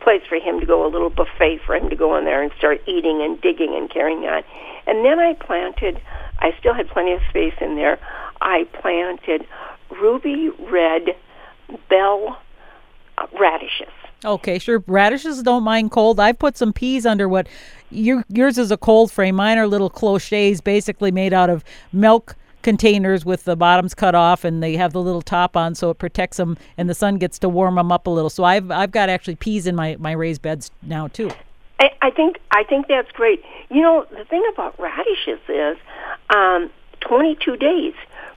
place 0.00 0.22
for 0.28 0.36
him 0.36 0.60
to 0.60 0.66
go, 0.66 0.86
a 0.86 0.88
little 0.88 1.10
buffet 1.10 1.60
for 1.64 1.76
him 1.76 1.90
to 1.90 1.96
go 1.96 2.16
in 2.16 2.24
there 2.24 2.42
and 2.42 2.52
start 2.58 2.80
eating 2.86 3.22
and 3.22 3.40
digging 3.40 3.74
and 3.74 3.90
carrying 3.90 4.24
on. 4.24 4.42
And 4.86 5.04
then 5.04 5.18
I 5.18 5.34
planted, 5.34 6.00
I 6.38 6.54
still 6.58 6.74
had 6.74 6.88
plenty 6.88 7.12
of 7.12 7.20
space 7.28 7.54
in 7.60 7.76
there. 7.76 7.98
I 8.40 8.64
planted 8.80 9.46
ruby 10.00 10.50
red 10.70 11.16
bell 11.88 12.38
radishes. 13.38 13.88
Okay, 14.24 14.58
sure. 14.58 14.84
Radishes 14.86 15.42
don't 15.42 15.64
mind 15.64 15.90
cold. 15.90 16.20
I've 16.20 16.38
put 16.38 16.56
some 16.56 16.72
peas 16.72 17.04
under 17.04 17.28
what 17.28 17.48
your 17.90 18.24
yours 18.28 18.56
is 18.56 18.70
a 18.70 18.76
cold 18.76 19.10
frame. 19.10 19.34
Mine 19.34 19.58
are 19.58 19.66
little 19.66 19.90
clochets, 19.90 20.62
basically 20.62 21.10
made 21.10 21.32
out 21.32 21.50
of 21.50 21.64
milk 21.92 22.36
containers 22.62 23.24
with 23.24 23.44
the 23.44 23.56
bottoms 23.56 23.94
cut 23.94 24.14
off, 24.14 24.44
and 24.44 24.62
they 24.62 24.76
have 24.76 24.92
the 24.92 25.02
little 25.02 25.22
top 25.22 25.56
on, 25.56 25.74
so 25.74 25.90
it 25.90 25.98
protects 25.98 26.36
them, 26.36 26.56
and 26.78 26.88
the 26.88 26.94
sun 26.94 27.18
gets 27.18 27.38
to 27.40 27.48
warm 27.48 27.74
them 27.74 27.90
up 27.90 28.06
a 28.06 28.10
little. 28.10 28.30
So 28.30 28.44
I've 28.44 28.70
I've 28.70 28.92
got 28.92 29.08
actually 29.08 29.36
peas 29.36 29.66
in 29.66 29.74
my 29.74 29.96
my 29.98 30.12
raised 30.12 30.42
beds 30.42 30.70
now 30.82 31.08
too. 31.08 31.30
I, 31.80 31.90
I 32.00 32.10
think 32.10 32.38
I 32.52 32.62
think 32.62 32.86
that's 32.86 33.10
great. 33.12 33.42
You 33.70 33.82
know, 33.82 34.06
the 34.16 34.24
thing 34.24 34.44
about 34.52 34.78
radishes 34.78 35.40
is 35.48 35.76
um, 36.30 36.70
22 37.00 37.56
days 37.56 37.94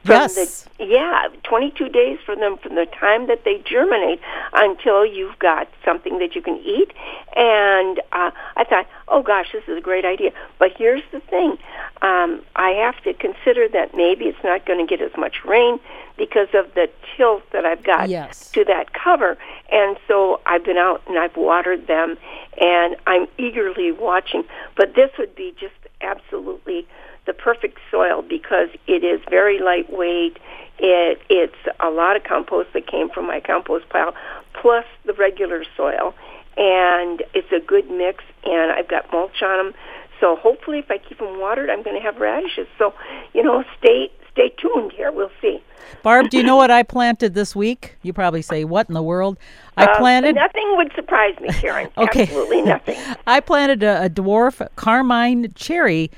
Yes. 0.07 0.63
the 0.77 0.85
yeah 0.85 1.27
22 1.43 1.89
days 1.89 2.19
for 2.25 2.35
them 2.35 2.57
from 2.57 2.75
the 2.75 2.85
time 2.85 3.27
that 3.27 3.43
they 3.45 3.59
germinate 3.65 4.19
until 4.53 5.05
you've 5.05 5.39
got 5.39 5.67
something 5.83 6.19
that 6.19 6.35
you 6.35 6.41
can 6.41 6.57
eat 6.57 6.91
and 7.35 7.99
uh, 8.11 8.31
i 8.57 8.63
thought 8.63 8.87
oh 9.07 9.21
gosh 9.23 9.47
this 9.53 9.63
is 9.67 9.77
a 9.77 9.81
great 9.81 10.03
idea 10.05 10.31
but 10.59 10.71
here's 10.77 11.01
the 11.11 11.19
thing 11.21 11.57
um, 12.01 12.41
i 12.55 12.69
have 12.71 13.01
to 13.03 13.13
consider 13.13 13.67
that 13.69 13.95
maybe 13.95 14.25
it's 14.25 14.43
not 14.43 14.65
going 14.65 14.85
to 14.85 14.97
get 14.97 15.01
as 15.03 15.15
much 15.17 15.45
rain 15.45 15.79
because 16.17 16.49
of 16.53 16.73
the 16.75 16.89
tilt 17.15 17.43
that 17.51 17.65
i've 17.65 17.83
got 17.83 18.09
Yes. 18.09 18.51
to 18.51 18.63
that 18.65 18.93
cover 18.93 19.37
and 19.71 19.97
so 20.07 20.41
i've 20.45 20.63
been 20.65 20.77
out 20.77 21.01
and 21.07 21.17
i've 21.17 21.35
watered 21.37 21.87
them 21.87 22.17
and 22.59 22.95
i'm 23.07 23.27
eagerly 23.37 23.91
watching 23.93 24.43
but 24.75 24.93
this 24.95 25.09
would 25.17 25.33
be 25.35 25.55
just 25.59 25.73
absolutely 26.01 26.85
the 27.25 27.33
perfect 27.33 27.79
soil 27.91 28.21
because 28.21 28.69
it 28.88 29.03
is 29.03 29.19
very 29.29 29.59
lightweight. 29.59 30.38
It 30.79 31.21
it's 31.29 31.55
a 31.79 31.89
lot 31.89 32.15
of 32.15 32.23
compost 32.23 32.73
that 32.73 32.88
came 32.88 33.09
from 33.09 33.25
my 33.27 33.39
compost 33.39 33.88
pile, 33.89 34.13
plus 34.53 34.85
the 35.05 35.13
regular 35.13 35.63
soil, 35.77 36.13
and 36.57 37.23
it's 37.33 37.51
a 37.51 37.59
good 37.59 37.89
mix. 37.89 38.23
And 38.43 38.71
I've 38.71 38.88
got 38.88 39.11
mulch 39.11 39.41
on 39.41 39.57
them, 39.65 39.73
so 40.19 40.35
hopefully, 40.35 40.79
if 40.79 40.89
I 40.91 40.97
keep 40.97 41.19
them 41.19 41.39
watered, 41.39 41.69
I'm 41.69 41.83
going 41.83 41.95
to 41.95 42.01
have 42.01 42.17
radishes. 42.17 42.67
So, 42.77 42.93
you 43.33 43.43
know, 43.43 43.63
stay 43.79 44.11
stay 44.31 44.49
tuned 44.59 44.91
here. 44.91 45.11
We'll 45.11 45.31
see. 45.41 45.61
Barb, 46.03 46.29
do 46.29 46.38
you 46.38 46.43
know 46.43 46.55
what 46.57 46.71
I 46.71 46.83
planted 46.83 47.33
this 47.35 47.55
week? 47.55 47.95
You 48.01 48.11
probably 48.11 48.41
say, 48.41 48.63
"What 48.65 48.88
in 48.89 48.93
the 48.93 49.03
world?" 49.03 49.38
I 49.77 49.85
Uh, 49.85 49.97
planted. 49.97 50.35
nothing 50.35 50.75
would 50.77 50.91
surprise 50.93 51.39
me, 51.39 51.49
Karen. 51.53 51.89
Okay. 51.97 52.23
Absolutely 52.23 52.61
nothing. 52.63 52.97
I 53.27 53.39
planted 53.39 53.83
a, 53.83 54.05
a 54.05 54.09
dwarf 54.09 54.65
carmine 54.75 55.53
cherry 55.53 56.11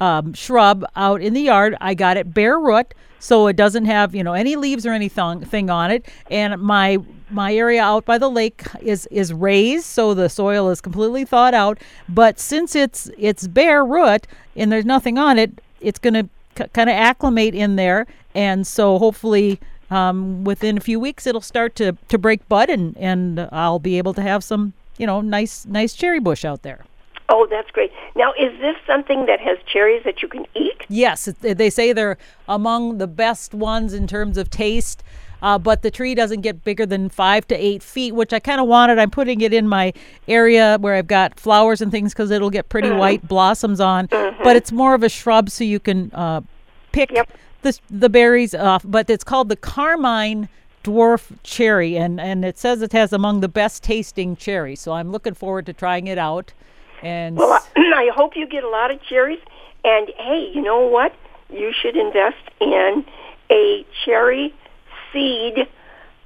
um, 0.00 0.32
shrub 0.34 0.84
out 0.96 1.20
in 1.20 1.34
the 1.34 1.42
yard. 1.42 1.76
I 1.80 1.94
got 1.94 2.16
it 2.16 2.34
bare 2.34 2.58
root, 2.58 2.94
so 3.18 3.46
it 3.46 3.56
doesn't 3.56 3.86
have 3.86 4.14
you 4.14 4.22
know 4.24 4.34
any 4.34 4.56
leaves 4.56 4.84
or 4.86 4.92
anything 4.92 5.40
thing 5.44 5.70
on 5.70 5.90
it. 5.90 6.06
And 6.30 6.60
my 6.60 6.98
my 7.30 7.54
area 7.54 7.82
out 7.82 8.04
by 8.04 8.18
the 8.18 8.28
lake 8.30 8.64
is 8.80 9.06
is 9.06 9.32
raised, 9.32 9.86
so 9.86 10.14
the 10.14 10.28
soil 10.28 10.70
is 10.70 10.80
completely 10.80 11.24
thawed 11.24 11.54
out. 11.54 11.78
But 12.08 12.38
since 12.38 12.74
it's 12.74 13.10
it's 13.18 13.46
bare 13.46 13.84
root 13.84 14.26
and 14.56 14.70
there's 14.70 14.84
nothing 14.84 15.18
on 15.18 15.38
it, 15.38 15.60
it's 15.80 15.98
going 15.98 16.14
to 16.14 16.28
c- 16.56 16.68
kind 16.72 16.88
of 16.88 16.94
acclimate 16.94 17.54
in 17.54 17.76
there, 17.76 18.06
and 18.34 18.66
so 18.66 18.98
hopefully. 18.98 19.60
Um, 19.90 20.44
within 20.44 20.78
a 20.78 20.80
few 20.80 20.98
weeks, 20.98 21.26
it'll 21.26 21.42
start 21.42 21.76
to, 21.76 21.92
to 22.08 22.18
break 22.18 22.48
bud, 22.48 22.70
and, 22.70 22.96
and 22.96 23.48
I'll 23.52 23.78
be 23.78 23.98
able 23.98 24.14
to 24.14 24.22
have 24.22 24.42
some, 24.42 24.72
you 24.96 25.06
know, 25.06 25.20
nice 25.20 25.66
nice 25.66 25.92
cherry 25.92 26.18
bush 26.18 26.44
out 26.44 26.62
there. 26.62 26.84
Oh, 27.28 27.46
that's 27.48 27.70
great. 27.70 27.90
Now, 28.14 28.32
is 28.38 28.58
this 28.60 28.76
something 28.86 29.26
that 29.26 29.40
has 29.40 29.56
cherries 29.66 30.02
that 30.04 30.20
you 30.22 30.28
can 30.28 30.46
eat? 30.54 30.82
Yes, 30.88 31.24
they 31.40 31.70
say 31.70 31.92
they're 31.92 32.18
among 32.48 32.98
the 32.98 33.06
best 33.06 33.54
ones 33.54 33.94
in 33.94 34.06
terms 34.06 34.36
of 34.36 34.50
taste. 34.50 35.02
Uh, 35.42 35.58
but 35.58 35.82
the 35.82 35.90
tree 35.90 36.14
doesn't 36.14 36.40
get 36.40 36.64
bigger 36.64 36.86
than 36.86 37.08
five 37.10 37.46
to 37.46 37.54
eight 37.54 37.82
feet, 37.82 38.12
which 38.14 38.32
I 38.32 38.38
kind 38.38 38.60
of 38.60 38.66
wanted. 38.66 38.98
I'm 38.98 39.10
putting 39.10 39.42
it 39.42 39.52
in 39.52 39.68
my 39.68 39.92
area 40.26 40.78
where 40.80 40.94
I've 40.94 41.06
got 41.06 41.38
flowers 41.38 41.82
and 41.82 41.90
things 41.92 42.14
because 42.14 42.30
it'll 42.30 42.48
get 42.50 42.70
pretty 42.70 42.90
white 42.90 43.26
blossoms 43.28 43.78
on. 43.78 44.06
But 44.06 44.56
it's 44.56 44.72
more 44.72 44.94
of 44.94 45.02
a 45.02 45.08
shrub, 45.10 45.50
so 45.50 45.62
you 45.64 45.80
can 45.80 46.10
uh, 46.14 46.40
pick 46.92 47.10
Yep. 47.10 47.28
the 47.60 47.78
the 47.90 48.08
berries 48.08 48.54
off. 48.54 48.84
But 48.86 49.10
it's 49.10 49.24
called 49.24 49.50
the 49.50 49.56
carmine 49.56 50.48
dwarf 50.82 51.36
cherry, 51.42 51.96
and 51.98 52.18
and 52.20 52.42
it 52.44 52.56
says 52.58 52.80
it 52.80 52.92
has 52.92 53.12
among 53.12 53.40
the 53.40 53.48
best 53.48 53.82
tasting 53.82 54.36
cherries. 54.36 54.80
So 54.80 54.92
I'm 54.92 55.10
looking 55.12 55.34
forward 55.34 55.66
to 55.66 55.74
trying 55.74 56.06
it 56.06 56.16
out. 56.16 56.54
And 57.04 57.36
Well, 57.36 57.52
I, 57.76 58.10
hope 58.14 58.32
you 58.34 58.48
get 58.48 58.64
a 58.64 58.68
lot 58.68 58.90
of 58.90 59.00
cherries. 59.02 59.38
And 59.84 60.08
hey, 60.16 60.50
you 60.54 60.62
know 60.62 60.86
what? 60.86 61.14
You 61.50 61.72
should 61.72 61.96
invest 61.96 62.42
in 62.60 63.04
a 63.50 63.86
cherry 64.04 64.54
seed 65.12 65.68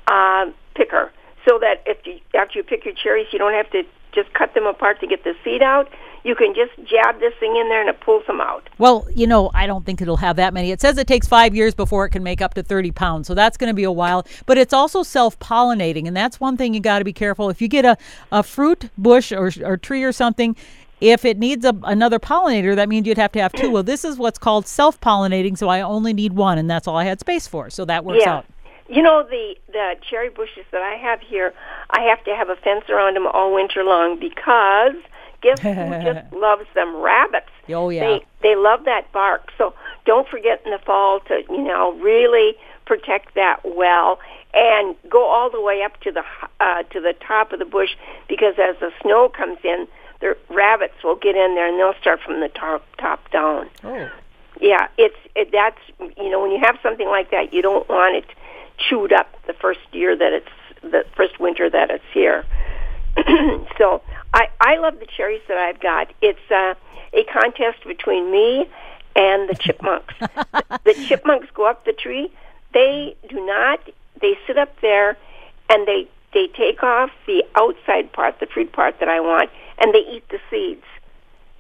uh, 0.06 0.46
picker, 0.74 1.12
so 1.46 1.58
that 1.58 1.82
if 1.84 2.06
you, 2.06 2.20
after 2.34 2.58
you 2.58 2.62
pick 2.62 2.84
your 2.84 2.94
cherries, 2.94 3.26
you 3.32 3.38
don't 3.38 3.52
have 3.52 3.68
to 3.70 3.82
just 4.14 4.32
cut 4.34 4.54
them 4.54 4.66
apart 4.66 5.00
to 5.00 5.06
get 5.06 5.24
the 5.24 5.34
seed 5.44 5.62
out. 5.62 5.88
You 6.24 6.34
can 6.34 6.54
just 6.54 6.72
jab 6.88 7.20
this 7.20 7.32
thing 7.38 7.56
in 7.56 7.68
there 7.68 7.80
and 7.80 7.88
it 7.88 8.00
pulls 8.00 8.26
them 8.26 8.40
out. 8.40 8.68
Well, 8.78 9.06
you 9.14 9.26
know, 9.26 9.50
I 9.54 9.66
don't 9.66 9.86
think 9.86 10.02
it'll 10.02 10.16
have 10.16 10.36
that 10.36 10.52
many. 10.52 10.72
It 10.72 10.80
says 10.80 10.98
it 10.98 11.06
takes 11.06 11.28
five 11.28 11.54
years 11.54 11.74
before 11.74 12.04
it 12.06 12.10
can 12.10 12.22
make 12.22 12.42
up 12.42 12.54
to 12.54 12.62
30 12.62 12.90
pounds. 12.90 13.28
So 13.28 13.34
that's 13.34 13.56
going 13.56 13.68
to 13.68 13.74
be 13.74 13.84
a 13.84 13.92
while. 13.92 14.26
But 14.46 14.58
it's 14.58 14.72
also 14.72 15.02
self 15.02 15.38
pollinating. 15.38 16.06
And 16.06 16.16
that's 16.16 16.40
one 16.40 16.56
thing 16.56 16.74
you 16.74 16.80
got 16.80 16.98
to 16.98 17.04
be 17.04 17.12
careful. 17.12 17.50
If 17.50 17.62
you 17.62 17.68
get 17.68 17.84
a, 17.84 17.96
a 18.32 18.42
fruit 18.42 18.90
bush 18.98 19.32
or, 19.32 19.50
or 19.64 19.76
tree 19.76 20.02
or 20.02 20.12
something, 20.12 20.56
if 21.00 21.24
it 21.24 21.38
needs 21.38 21.64
a, 21.64 21.76
another 21.84 22.18
pollinator, 22.18 22.74
that 22.74 22.88
means 22.88 23.06
you'd 23.06 23.18
have 23.18 23.32
to 23.32 23.40
have 23.40 23.52
two. 23.52 23.70
Well, 23.70 23.84
this 23.84 24.04
is 24.04 24.18
what's 24.18 24.38
called 24.38 24.66
self 24.66 25.00
pollinating. 25.00 25.56
So 25.56 25.68
I 25.68 25.80
only 25.80 26.12
need 26.12 26.32
one, 26.32 26.58
and 26.58 26.68
that's 26.68 26.88
all 26.88 26.96
I 26.96 27.04
had 27.04 27.20
space 27.20 27.46
for. 27.46 27.70
So 27.70 27.84
that 27.84 28.04
works 28.04 28.22
yeah. 28.24 28.38
out. 28.38 28.46
You 28.88 29.02
know 29.02 29.22
the 29.22 29.54
the 29.70 29.96
cherry 30.08 30.30
bushes 30.30 30.64
that 30.72 30.82
I 30.82 30.94
have 30.96 31.20
here, 31.20 31.52
I 31.90 32.02
have 32.02 32.24
to 32.24 32.34
have 32.34 32.48
a 32.48 32.56
fence 32.56 32.84
around 32.88 33.14
them 33.14 33.26
all 33.26 33.54
winter 33.54 33.84
long 33.84 34.18
because 34.18 34.94
guess 35.42 35.60
who 35.60 35.74
just 36.02 36.32
loves 36.32 36.66
them? 36.74 36.96
Rabbits. 36.96 37.50
Oh, 37.68 37.90
yeah. 37.90 38.00
They 38.00 38.24
they 38.42 38.56
love 38.56 38.84
that 38.84 39.12
bark. 39.12 39.52
So 39.58 39.74
don't 40.06 40.26
forget 40.26 40.62
in 40.64 40.70
the 40.70 40.78
fall 40.78 41.20
to 41.20 41.42
you 41.50 41.62
know 41.62 41.92
really 42.00 42.54
protect 42.86 43.34
that 43.34 43.60
well 43.64 44.18
and 44.54 44.96
go 45.10 45.24
all 45.24 45.50
the 45.50 45.60
way 45.60 45.82
up 45.82 46.00
to 46.00 46.10
the 46.10 46.20
h- 46.20 46.50
uh, 46.60 46.82
to 46.84 47.00
the 47.00 47.12
top 47.20 47.52
of 47.52 47.58
the 47.58 47.66
bush 47.66 47.90
because 48.28 48.54
as 48.58 48.76
the 48.80 48.90
snow 49.02 49.28
comes 49.28 49.58
in, 49.64 49.86
the 50.20 50.34
rabbits 50.48 50.94
will 51.04 51.16
get 51.16 51.36
in 51.36 51.54
there 51.54 51.68
and 51.68 51.78
they'll 51.78 52.00
start 52.00 52.20
from 52.24 52.40
the 52.40 52.48
top 52.48 52.82
top 52.96 53.30
down. 53.30 53.68
Oh. 53.84 54.10
Yeah, 54.60 54.88
it's 54.96 55.16
it, 55.36 55.52
that's 55.52 55.78
you 56.16 56.30
know 56.30 56.40
when 56.40 56.50
you 56.50 56.58
have 56.60 56.78
something 56.82 57.06
like 57.06 57.30
that, 57.32 57.52
you 57.52 57.60
don't 57.60 57.86
want 57.88 58.16
it 58.16 58.24
chewed 58.78 59.12
up 59.12 59.34
the 59.46 59.52
first 59.54 59.80
year 59.92 60.16
that 60.16 60.32
it's 60.32 60.82
the 60.82 61.04
first 61.16 61.38
winter 61.40 61.68
that 61.68 61.90
it's 61.90 62.04
here. 62.12 62.44
so 63.78 64.02
I 64.32 64.48
I 64.60 64.76
love 64.78 65.00
the 65.00 65.06
cherries 65.06 65.42
that 65.48 65.58
I've 65.58 65.80
got. 65.80 66.12
It's 66.22 66.38
uh, 66.50 66.74
a 67.12 67.24
contest 67.24 67.84
between 67.86 68.30
me 68.30 68.68
and 69.16 69.48
the 69.48 69.54
chipmunks. 69.54 70.14
the, 70.20 70.80
the 70.84 70.94
chipmunks 71.06 71.48
go 71.54 71.68
up 71.68 71.84
the 71.84 71.92
tree. 71.92 72.30
They 72.72 73.16
do 73.28 73.44
not. 73.44 73.80
They 74.20 74.38
sit 74.46 74.58
up 74.58 74.80
there, 74.80 75.16
and 75.68 75.86
they 75.86 76.08
they 76.32 76.48
take 76.48 76.82
off 76.82 77.10
the 77.26 77.44
outside 77.54 78.12
part, 78.12 78.38
the 78.40 78.46
fruit 78.46 78.72
part 78.72 79.00
that 79.00 79.08
I 79.08 79.20
want, 79.20 79.50
and 79.78 79.94
they 79.94 80.00
eat 80.00 80.28
the 80.28 80.38
seeds. 80.50 80.84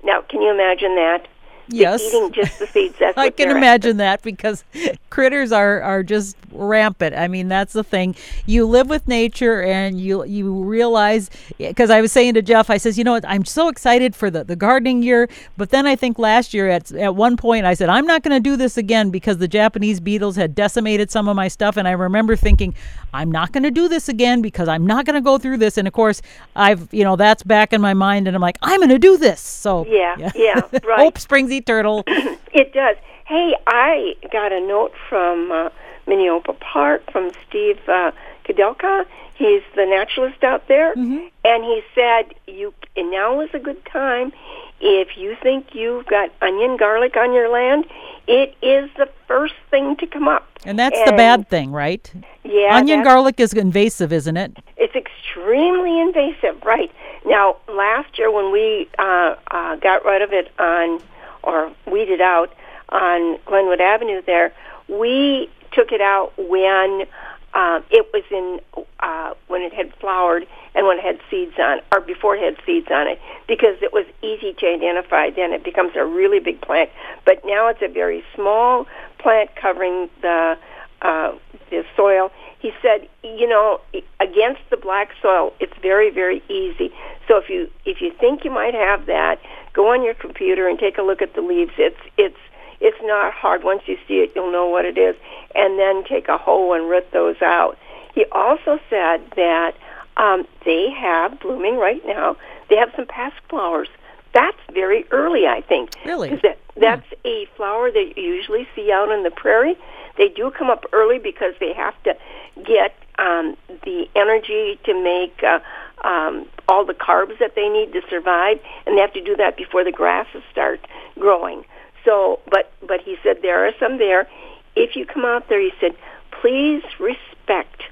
Now, 0.04 0.20
can 0.20 0.42
you 0.42 0.50
imagine 0.50 0.94
that? 0.96 1.26
Yes. 1.68 2.02
eating 2.02 2.32
just 2.32 2.58
the 2.58 2.66
seeds. 2.66 2.96
That's 2.98 3.16
I 3.16 3.30
can 3.30 3.50
imagine 3.50 3.98
that 3.98 4.22
because 4.22 4.64
critters 5.10 5.52
are, 5.52 5.80
are 5.82 6.02
just 6.02 6.36
rampant. 6.52 7.14
I 7.14 7.28
mean, 7.28 7.48
that's 7.48 7.72
the 7.72 7.84
thing. 7.84 8.14
You 8.46 8.66
live 8.66 8.88
with 8.88 9.06
nature 9.06 9.62
and 9.62 10.00
you 10.00 10.24
you 10.24 10.62
realize 10.64 11.30
because 11.58 11.90
I 11.90 12.00
was 12.00 12.12
saying 12.12 12.34
to 12.34 12.42
Jeff, 12.42 12.70
I 12.70 12.76
says, 12.76 12.98
you 12.98 13.04
know 13.04 13.12
what, 13.12 13.24
I'm 13.26 13.44
so 13.44 13.68
excited 13.68 14.14
for 14.14 14.30
the, 14.30 14.44
the 14.44 14.56
gardening 14.56 15.02
year, 15.02 15.28
but 15.56 15.70
then 15.70 15.86
I 15.86 15.96
think 15.96 16.18
last 16.18 16.54
year 16.54 16.68
at 16.68 16.90
at 16.92 17.14
one 17.14 17.36
point 17.36 17.66
I 17.66 17.74
said 17.74 17.88
I'm 17.88 18.06
not 18.06 18.22
going 18.22 18.34
to 18.34 18.40
do 18.40 18.56
this 18.56 18.76
again 18.76 19.10
because 19.10 19.38
the 19.38 19.48
Japanese 19.48 20.00
beetles 20.00 20.36
had 20.36 20.54
decimated 20.54 21.10
some 21.10 21.28
of 21.28 21.36
my 21.36 21.48
stuff, 21.48 21.76
and 21.76 21.86
I 21.86 21.92
remember 21.92 22.36
thinking 22.36 22.74
I'm 23.12 23.30
not 23.30 23.52
going 23.52 23.62
to 23.62 23.70
do 23.70 23.88
this 23.88 24.08
again 24.08 24.42
because 24.42 24.68
I'm 24.68 24.86
not 24.86 25.04
going 25.04 25.14
to 25.14 25.20
go 25.20 25.38
through 25.38 25.58
this. 25.58 25.78
And 25.78 25.88
of 25.88 25.94
course, 25.94 26.22
I've 26.56 26.92
you 26.92 27.04
know 27.04 27.16
that's 27.16 27.42
back 27.42 27.72
in 27.72 27.80
my 27.80 27.94
mind, 27.94 28.26
and 28.26 28.34
I'm 28.34 28.42
like 28.42 28.58
I'm 28.62 28.80
going 28.80 28.90
to 28.90 28.98
do 28.98 29.16
this. 29.16 29.40
So 29.40 29.86
Yeah, 29.86 30.30
yeah, 30.34 30.60
right. 30.84 31.00
Hope 31.00 31.18
springs 31.18 31.50
eternal. 31.58 32.04
It 32.52 32.72
does. 32.72 32.96
Hey, 33.26 33.54
I 33.66 34.14
got 34.32 34.52
a 34.52 34.60
note 34.60 34.92
from 35.08 35.52
uh, 35.52 35.68
Minneopa 36.06 36.58
Park 36.60 37.02
from 37.12 37.30
Steve 37.46 37.78
uh, 37.86 38.10
Kadelka. 38.46 39.04
He's 39.34 39.62
the 39.76 39.84
naturalist 39.84 40.42
out 40.42 40.66
there, 40.66 40.94
Mm-hmm. 40.96 41.26
and 41.44 41.64
he 41.64 41.82
said 41.94 42.34
you 42.46 42.72
and 42.96 43.10
now 43.10 43.40
is 43.42 43.50
a 43.52 43.58
good 43.58 43.84
time 43.84 44.32
if 44.80 45.16
you 45.16 45.36
think 45.42 45.74
you've 45.74 46.06
got 46.06 46.30
onion 46.40 46.76
garlic 46.78 47.16
on 47.16 47.32
your 47.34 47.48
land. 47.50 47.84
It 48.26 48.54
is 48.62 48.90
the 48.96 49.08
first 49.26 49.54
thing 49.70 49.96
to 49.96 50.06
come 50.06 50.26
up, 50.28 50.46
And 50.64 50.78
that's 50.78 50.98
the 51.04 51.12
bad 51.12 51.48
thing, 51.48 51.70
right? 51.72 52.10
Yeah, 52.44 52.76
Onion 52.76 53.02
garlic 53.02 53.38
is 53.40 53.52
invasive, 53.54 54.12
isn't 54.12 54.36
it? 54.36 54.56
It's 54.76 54.94
extremely 54.94 56.00
invasive, 56.00 56.62
right? 56.64 56.90
Now, 57.24 57.56
last 57.68 58.18
year 58.18 58.30
when 58.30 58.52
we 58.52 58.88
uh, 58.98 59.34
uh, 59.50 59.76
got 59.76 60.04
rid 60.04 60.20
of 60.22 60.32
it 60.32 60.50
on, 60.58 61.00
or 61.48 61.72
weeded 61.90 62.20
out 62.20 62.52
on 62.90 63.38
Glenwood 63.46 63.80
Avenue 63.80 64.22
there, 64.24 64.52
we 64.88 65.50
took 65.72 65.92
it 65.92 66.00
out 66.00 66.32
when 66.36 67.06
uh, 67.54 67.80
it 67.90 68.06
was 68.12 68.22
in, 68.30 68.60
uh, 69.00 69.32
when 69.48 69.62
it 69.62 69.72
had 69.72 69.94
flowered 69.96 70.46
and 70.74 70.86
when 70.86 70.98
it 70.98 71.04
had 71.04 71.18
seeds 71.30 71.54
on, 71.58 71.80
or 71.92 72.00
before 72.00 72.36
it 72.36 72.42
had 72.42 72.56
seeds 72.64 72.88
on 72.90 73.08
it, 73.08 73.18
because 73.46 73.76
it 73.80 73.92
was 73.92 74.04
easy 74.22 74.52
to 74.52 74.66
identify. 74.66 75.30
Then 75.30 75.52
it 75.52 75.64
becomes 75.64 75.92
a 75.96 76.04
really 76.04 76.40
big 76.40 76.60
plant. 76.60 76.90
But 77.24 77.44
now 77.44 77.68
it's 77.68 77.82
a 77.82 77.88
very 77.88 78.22
small 78.34 78.86
plant 79.18 79.56
covering 79.56 80.10
the 80.20 80.58
uh, 81.00 81.32
the 81.70 81.84
soil. 81.96 82.30
He 82.60 82.72
said, 82.82 83.08
you 83.22 83.48
know, 83.48 83.80
against 84.20 84.62
the 84.70 84.76
black 84.76 85.10
soil, 85.22 85.52
it's 85.60 85.76
very 85.80 86.10
very 86.10 86.42
easy. 86.48 86.92
So 87.26 87.36
if 87.36 87.48
you 87.48 87.70
if 87.84 88.00
you 88.00 88.12
think 88.12 88.44
you 88.44 88.50
might 88.50 88.74
have 88.74 89.06
that, 89.06 89.40
go 89.72 89.92
on 89.92 90.02
your 90.02 90.14
computer 90.14 90.68
and 90.68 90.78
take 90.78 90.98
a 90.98 91.02
look 91.02 91.22
at 91.22 91.34
the 91.34 91.40
leaves. 91.40 91.72
It's 91.78 92.00
it's 92.16 92.38
it's 92.80 92.98
not 93.02 93.32
hard. 93.32 93.64
Once 93.64 93.82
you 93.86 93.96
see 94.06 94.20
it, 94.20 94.32
you'll 94.34 94.52
know 94.52 94.66
what 94.66 94.84
it 94.84 94.98
is, 94.98 95.16
and 95.54 95.78
then 95.78 96.04
take 96.04 96.28
a 96.28 96.38
hoe 96.38 96.72
and 96.72 96.88
root 96.88 97.10
those 97.12 97.40
out. 97.42 97.78
He 98.14 98.24
also 98.32 98.80
said 98.90 99.20
that 99.36 99.74
um, 100.16 100.46
they 100.64 100.90
have 100.90 101.38
blooming 101.40 101.76
right 101.76 102.04
now. 102.06 102.36
They 102.68 102.76
have 102.76 102.90
some 102.96 103.06
pasque 103.06 103.42
flowers. 103.48 103.88
That's 104.34 104.58
very 104.72 105.06
early, 105.10 105.46
I 105.46 105.62
think. 105.62 105.90
Really? 106.04 106.30
That, 106.42 106.58
that's 106.76 107.06
hmm. 107.06 107.28
a 107.28 107.46
flower 107.56 107.90
that 107.90 108.12
you 108.16 108.22
usually 108.22 108.68
see 108.74 108.92
out 108.92 109.10
on 109.10 109.22
the 109.22 109.30
prairie. 109.30 109.76
They 110.16 110.28
do 110.28 110.50
come 110.50 110.68
up 110.68 110.84
early 110.92 111.18
because 111.18 111.54
they 111.60 111.72
have 111.72 112.00
to 112.02 112.16
get 112.64 112.94
um, 113.18 113.56
the 113.84 114.06
energy 114.14 114.78
to 114.84 114.94
make 114.94 115.42
uh, 115.42 115.60
um, 116.06 116.46
all 116.68 116.84
the 116.84 116.94
carbs 116.94 117.38
that 117.38 117.54
they 117.54 117.68
need 117.68 117.92
to 117.92 118.02
survive, 118.08 118.60
and 118.86 118.96
they 118.96 119.00
have 119.00 119.12
to 119.14 119.22
do 119.22 119.36
that 119.36 119.56
before 119.56 119.84
the 119.84 119.92
grasses 119.92 120.42
start 120.50 120.80
growing. 121.18 121.64
So, 122.04 122.40
but 122.50 122.72
but 122.86 123.00
he 123.00 123.16
said 123.22 123.42
there 123.42 123.66
are 123.66 123.72
some 123.78 123.98
there. 123.98 124.28
If 124.76 124.94
you 124.94 125.04
come 125.04 125.24
out 125.24 125.48
there, 125.48 125.60
he 125.60 125.72
said, 125.80 125.96
please 126.40 126.82
respect 127.00 127.82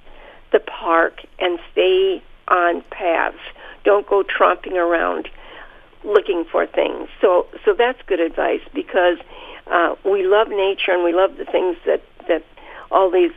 the 0.53 0.61
park 0.61 1.21
and 1.39 1.59
stay 1.73 2.23
on 2.49 2.83
paths. 2.91 3.39
Don't 3.85 4.07
go 4.07 4.23
tromping 4.23 4.75
around 4.75 5.29
looking 6.05 6.45
for 6.45 6.67
things. 6.67 7.09
So 7.21 7.47
so 7.65 7.75
that's 7.75 8.01
good 8.07 8.21
advice 8.21 8.63
because 8.73 9.19
uh, 9.67 9.97
we 10.05 10.25
love 10.25 10.49
nature 10.49 10.93
and 10.93 11.03
we 11.03 11.13
love 11.13 11.37
the 11.37 11.45
things 11.45 11.77
that 11.87 12.03
that 12.29 12.45
all 12.91 13.11
these 13.11 13.33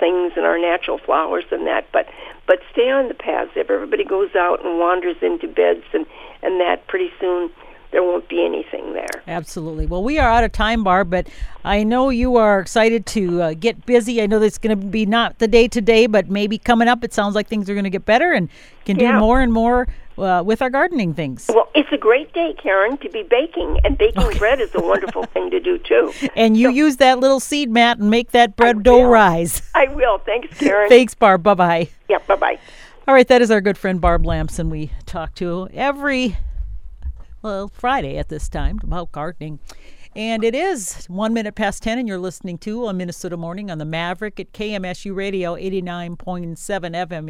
things 0.00 0.32
and 0.36 0.44
our 0.44 0.58
natural 0.58 0.98
flowers 0.98 1.44
and 1.52 1.66
that. 1.66 1.86
But 1.92 2.08
but 2.46 2.58
stay 2.72 2.90
on 2.90 3.08
the 3.08 3.14
paths. 3.14 3.52
If 3.54 3.70
everybody 3.70 4.04
goes 4.04 4.34
out 4.34 4.64
and 4.64 4.78
wanders 4.78 5.16
into 5.22 5.46
beds 5.46 5.84
and 5.92 6.06
and 6.42 6.60
that, 6.60 6.86
pretty 6.88 7.10
soon 7.20 7.50
there 7.92 8.02
won't 8.02 8.28
be 8.28 8.44
anything 8.44 8.92
there. 8.92 9.22
Absolutely. 9.26 9.86
Well, 9.86 10.02
we 10.02 10.18
are 10.18 10.30
out 10.30 10.44
of 10.44 10.52
time, 10.52 10.84
Barb, 10.84 11.10
but 11.10 11.28
I 11.64 11.82
know 11.82 12.08
you 12.08 12.36
are 12.36 12.60
excited 12.60 13.04
to 13.06 13.42
uh, 13.42 13.54
get 13.54 13.84
busy. 13.84 14.22
I 14.22 14.26
know 14.26 14.38
that's 14.38 14.58
going 14.58 14.78
to 14.78 14.86
be 14.86 15.06
not 15.06 15.38
the 15.38 15.48
day 15.48 15.66
today, 15.66 16.06
but 16.06 16.30
maybe 16.30 16.56
coming 16.56 16.88
up, 16.88 17.02
it 17.02 17.12
sounds 17.12 17.34
like 17.34 17.48
things 17.48 17.68
are 17.68 17.74
going 17.74 17.84
to 17.84 17.90
get 17.90 18.04
better 18.04 18.32
and 18.32 18.48
can 18.84 18.96
do 18.96 19.06
yeah. 19.06 19.18
more 19.18 19.40
and 19.40 19.52
more 19.52 19.88
uh, 20.22 20.42
with 20.42 20.62
our 20.62 20.70
gardening 20.70 21.14
things. 21.14 21.46
Well, 21.48 21.68
it's 21.74 21.90
a 21.92 21.96
great 21.96 22.32
day, 22.32 22.54
Karen, 22.60 22.98
to 22.98 23.08
be 23.08 23.22
baking, 23.22 23.78
and 23.84 23.96
baking 23.96 24.22
okay. 24.22 24.38
bread 24.38 24.60
is 24.60 24.74
a 24.74 24.80
wonderful 24.80 25.24
thing 25.24 25.50
to 25.50 25.60
do 25.60 25.78
too. 25.78 26.12
And 26.36 26.56
you 26.56 26.68
so, 26.68 26.74
use 26.74 26.96
that 26.98 27.18
little 27.18 27.40
seed 27.40 27.70
mat 27.70 27.98
and 27.98 28.08
make 28.10 28.30
that 28.30 28.56
bread 28.56 28.82
dough 28.82 29.02
rise. 29.02 29.62
I 29.74 29.88
will. 29.88 30.18
Thanks, 30.18 30.58
Karen. 30.58 30.88
Thanks, 30.88 31.14
Barb. 31.14 31.42
Bye 31.42 31.54
bye. 31.54 31.88
Yeah, 32.08 32.18
bye 32.26 32.36
bye. 32.36 32.58
All 33.08 33.14
right, 33.14 33.26
that 33.28 33.42
is 33.42 33.50
our 33.50 33.60
good 33.60 33.76
friend 33.76 34.00
Barb 34.00 34.24
Lamson. 34.24 34.70
We 34.70 34.90
talk 35.06 35.34
to 35.36 35.68
every 35.74 36.36
well 37.42 37.68
Friday 37.68 38.16
at 38.16 38.28
this 38.28 38.48
time 38.48 38.78
about 38.82 39.12
gardening. 39.12 39.58
And 40.16 40.42
it 40.42 40.56
is 40.56 41.06
one 41.06 41.32
minute 41.32 41.54
past 41.54 41.84
10, 41.84 41.98
and 41.98 42.08
you're 42.08 42.18
listening 42.18 42.58
to 42.58 42.86
a 42.86 42.92
Minnesota 42.92 43.36
Morning 43.36 43.70
on 43.70 43.78
the 43.78 43.84
Maverick 43.84 44.40
at 44.40 44.52
KMSU 44.52 45.14
Radio 45.14 45.54
89.7 45.54 46.56
FM. 46.56 47.28